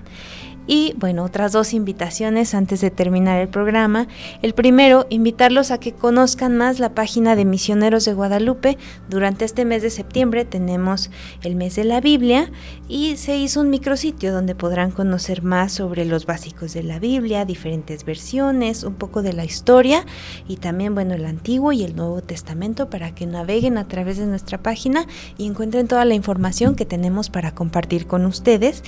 Y 0.67 0.95
bueno, 0.99 1.25
otras 1.25 1.53
dos 1.53 1.75
invitaciones 1.75 2.55
antes 2.55 2.81
de 2.81 2.91
terminar 2.91 3.41
el 3.41 3.49
programa. 3.49 4.07
El 4.43 4.55
primero, 4.55 5.07
invitarlos 5.11 5.71
a 5.71 5.79
que 5.79 5.93
conozcan 5.93 6.57
más 6.57 6.79
la 6.79 6.95
página 6.95 7.35
de 7.35 7.45
Misioneros 7.45 8.05
de 8.05 8.13
Guadalupe. 8.13 8.79
Durante 9.09 9.45
este 9.45 9.65
mes 9.65 9.83
de 9.83 9.91
septiembre 9.91 10.45
tenemos 10.45 11.11
el 11.43 11.57
mes 11.57 11.77
de 11.77 11.85
la 11.85 12.01
Biblia 12.01 12.53
y 12.89 13.17
se 13.17 13.37
hizo 13.37 13.61
un 13.61 13.71
micrositio 13.71 14.33
donde 14.33 14.55
podrán 14.55 14.91
conocer 14.91 15.43
más 15.43 15.73
sobre 15.73 16.05
los 16.05 16.27
básicos 16.27 16.73
de 16.73 16.83
la 16.83 16.99
Biblia, 16.99 17.45
diferentes 17.45 18.05
versiones, 18.05 18.85
un 18.85 18.95
poco 18.95 19.23
de 19.23 19.33
la 19.33 19.45
historia 19.45 20.05
y 20.47 20.57
también, 20.57 20.95
bueno, 20.95 21.15
el 21.15 21.25
Antiguo 21.25 21.73
y 21.73 21.83
el 21.83 21.97
Nuevo 21.97 22.23
Testamento 22.23 22.91
para 22.91 23.15
que 23.15 23.27
naveguen 23.27 23.79
a 23.79 23.89
través 23.89 24.19
de 24.19 24.27
nuestra 24.27 24.59
página 24.59 25.07
y 25.37 25.47
encuentren 25.47 25.89
toda 25.89 26.05
la 26.05 26.15
información 26.15 26.75
que 26.75 26.85
tenemos 26.85 27.31
para 27.31 27.55
compartir 27.55 28.07
con 28.07 28.27
ustedes 28.27 28.83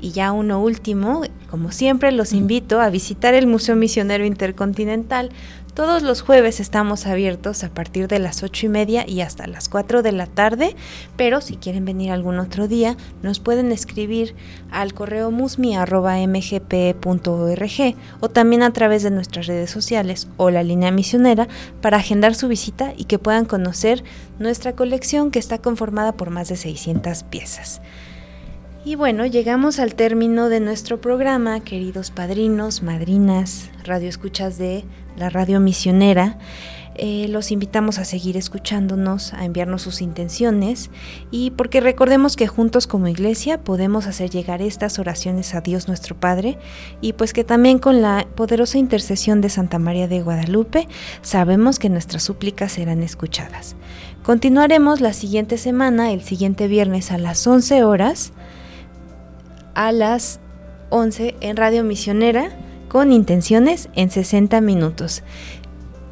Y 0.00 0.12
ya 0.12 0.32
uno 0.32 0.60
último, 0.62 1.22
como 1.50 1.72
siempre, 1.72 2.12
los 2.12 2.32
invito 2.32 2.80
a 2.80 2.90
visitar 2.90 3.34
el 3.34 3.46
Museo 3.46 3.74
Misionero 3.74 4.24
Intercontinental. 4.24 5.30
Todos 5.74 6.02
los 6.02 6.22
jueves 6.22 6.58
estamos 6.58 7.06
abiertos 7.06 7.62
a 7.62 7.68
partir 7.68 8.08
de 8.08 8.18
las 8.18 8.42
ocho 8.42 8.66
y 8.66 8.68
media 8.68 9.08
y 9.08 9.20
hasta 9.20 9.46
las 9.46 9.68
4 9.68 10.02
de 10.02 10.10
la 10.10 10.26
tarde, 10.26 10.74
pero 11.16 11.40
si 11.40 11.56
quieren 11.56 11.84
venir 11.84 12.10
algún 12.10 12.40
otro 12.40 12.66
día, 12.66 12.96
nos 13.22 13.38
pueden 13.38 13.70
escribir 13.70 14.34
al 14.72 14.92
correo 14.92 15.30
musmi.mgp.org 15.30 15.86
o 18.18 18.28
también 18.28 18.62
a 18.64 18.72
través 18.72 19.04
de 19.04 19.12
nuestras 19.12 19.46
redes 19.46 19.70
sociales 19.70 20.26
o 20.36 20.50
la 20.50 20.64
línea 20.64 20.90
misionera 20.90 21.46
para 21.80 21.98
agendar 21.98 22.34
su 22.34 22.48
visita 22.48 22.92
y 22.96 23.04
que 23.04 23.20
puedan 23.20 23.44
conocer 23.44 24.02
nuestra 24.40 24.74
colección 24.74 25.30
que 25.30 25.38
está 25.38 25.58
conformada 25.58 26.10
por 26.10 26.30
más 26.30 26.48
de 26.48 26.56
600 26.56 27.22
piezas. 27.22 27.80
Y 28.88 28.94
bueno, 28.94 29.26
llegamos 29.26 29.80
al 29.80 29.94
término 29.94 30.48
de 30.48 30.60
nuestro 30.60 30.98
programa, 30.98 31.60
queridos 31.60 32.10
padrinos, 32.10 32.82
madrinas, 32.82 33.68
radioescuchas 33.84 34.56
de 34.56 34.82
la 35.18 35.28
radio 35.28 35.60
misionera. 35.60 36.38
Eh, 36.94 37.26
los 37.28 37.52
invitamos 37.52 37.98
a 37.98 38.06
seguir 38.06 38.38
escuchándonos, 38.38 39.34
a 39.34 39.44
enviarnos 39.44 39.82
sus 39.82 40.00
intenciones 40.00 40.88
y 41.30 41.50
porque 41.50 41.82
recordemos 41.82 42.34
que 42.34 42.46
juntos 42.46 42.86
como 42.86 43.08
iglesia 43.08 43.62
podemos 43.62 44.06
hacer 44.06 44.30
llegar 44.30 44.62
estas 44.62 44.98
oraciones 44.98 45.54
a 45.54 45.60
Dios 45.60 45.86
nuestro 45.86 46.18
Padre 46.18 46.56
y 47.02 47.12
pues 47.12 47.34
que 47.34 47.44
también 47.44 47.78
con 47.78 48.00
la 48.00 48.26
poderosa 48.36 48.78
intercesión 48.78 49.42
de 49.42 49.50
Santa 49.50 49.78
María 49.78 50.08
de 50.08 50.22
Guadalupe 50.22 50.88
sabemos 51.20 51.78
que 51.78 51.90
nuestras 51.90 52.22
súplicas 52.22 52.72
serán 52.72 53.02
escuchadas. 53.02 53.76
Continuaremos 54.22 55.02
la 55.02 55.12
siguiente 55.12 55.58
semana, 55.58 56.10
el 56.10 56.22
siguiente 56.22 56.68
viernes 56.68 57.12
a 57.12 57.18
las 57.18 57.46
11 57.46 57.84
horas 57.84 58.32
a 59.78 59.92
las 59.92 60.40
11 60.90 61.36
en 61.40 61.56
Radio 61.56 61.84
Misionera 61.84 62.50
con 62.88 63.12
intenciones 63.12 63.88
en 63.94 64.10
60 64.10 64.60
minutos. 64.60 65.22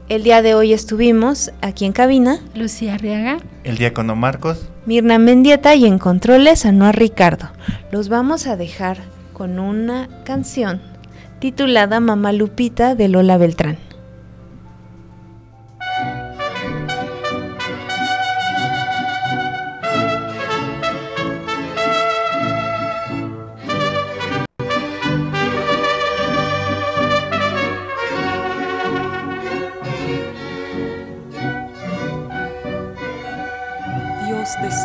El 0.08 0.22
día 0.22 0.40
de 0.40 0.54
hoy 0.54 0.72
estuvimos 0.72 1.50
aquí 1.62 1.84
en 1.84 1.92
cabina. 1.92 2.38
Lucía 2.54 2.94
Arriaga. 2.94 3.38
El 3.64 3.76
diácono 3.76 4.14
Marcos. 4.14 4.68
Mirna 4.86 5.18
Mendieta 5.18 5.74
y 5.74 5.84
en 5.84 5.98
controles 5.98 6.64
Anuar 6.64 6.96
Ricardo. 6.96 7.48
Los 7.90 8.08
vamos 8.08 8.46
a 8.46 8.56
dejar 8.56 8.98
con 9.32 9.58
una 9.58 10.08
canción 10.22 10.80
titulada 11.40 11.98
Mamá 11.98 12.32
Lupita 12.32 12.94
de 12.94 13.08
Lola 13.08 13.36
Beltrán. 13.36 13.78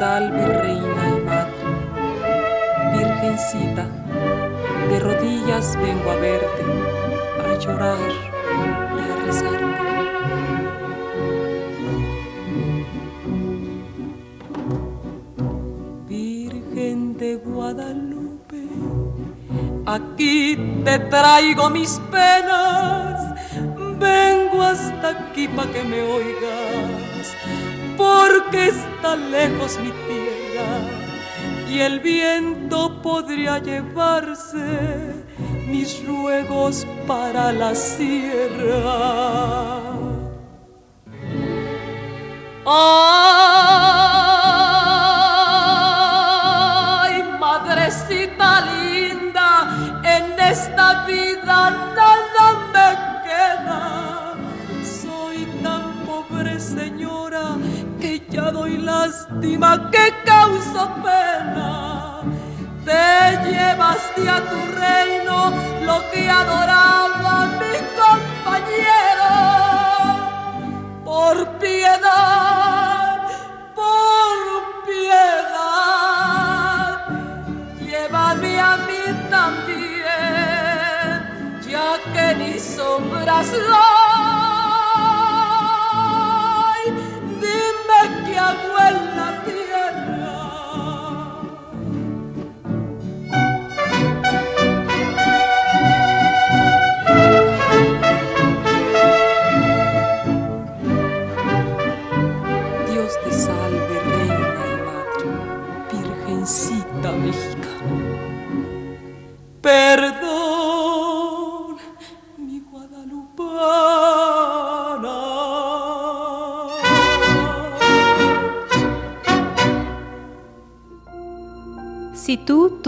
Salve 0.02 0.48
reina 0.48 1.04
y 1.16 1.22
madre. 1.28 1.62
Virgencita, 2.92 3.86
de 4.90 5.00
rodillas 5.00 5.78
vengo 5.80 6.10
a 6.10 6.16
verte, 6.16 6.64
a 7.46 7.60
llorar 7.60 8.10
y 8.98 9.12
a 9.12 9.16
rezarte. 9.26 9.82
Virgen 16.10 17.18
de 17.20 17.36
Guadalupe, 17.36 18.64
aquí 19.86 20.58
te 20.84 20.98
traigo 20.98 21.70
mis 21.70 22.02
penas, 22.10 23.36
vengo 24.00 24.64
hasta 24.64 25.10
aquí 25.10 25.48
para 25.48 25.72
que 25.72 25.84
me 25.84 26.02
oigas 26.02 27.01
porque 28.02 28.70
está 28.70 29.16
lejos 29.16 29.78
mi 29.80 29.92
tierra 30.08 30.72
y 31.70 31.80
el 31.80 32.00
viento 32.00 33.02
podría 33.02 33.60
llevarse 33.60 35.14
mis 35.68 36.06
ruegos 36.06 36.88
para 37.08 37.52
la 37.52 37.76
sierra. 37.76 38.82
Ay, 42.66 44.21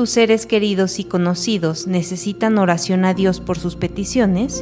tus 0.03 0.09
seres 0.09 0.45
queridos 0.45 0.99
y 0.99 1.05
conocidos 1.05 1.87
necesitan 1.87 2.57
oración 2.57 3.05
a 3.05 3.13
Dios 3.13 3.39
por 3.39 3.57
sus 3.57 3.77
peticiones, 3.77 4.61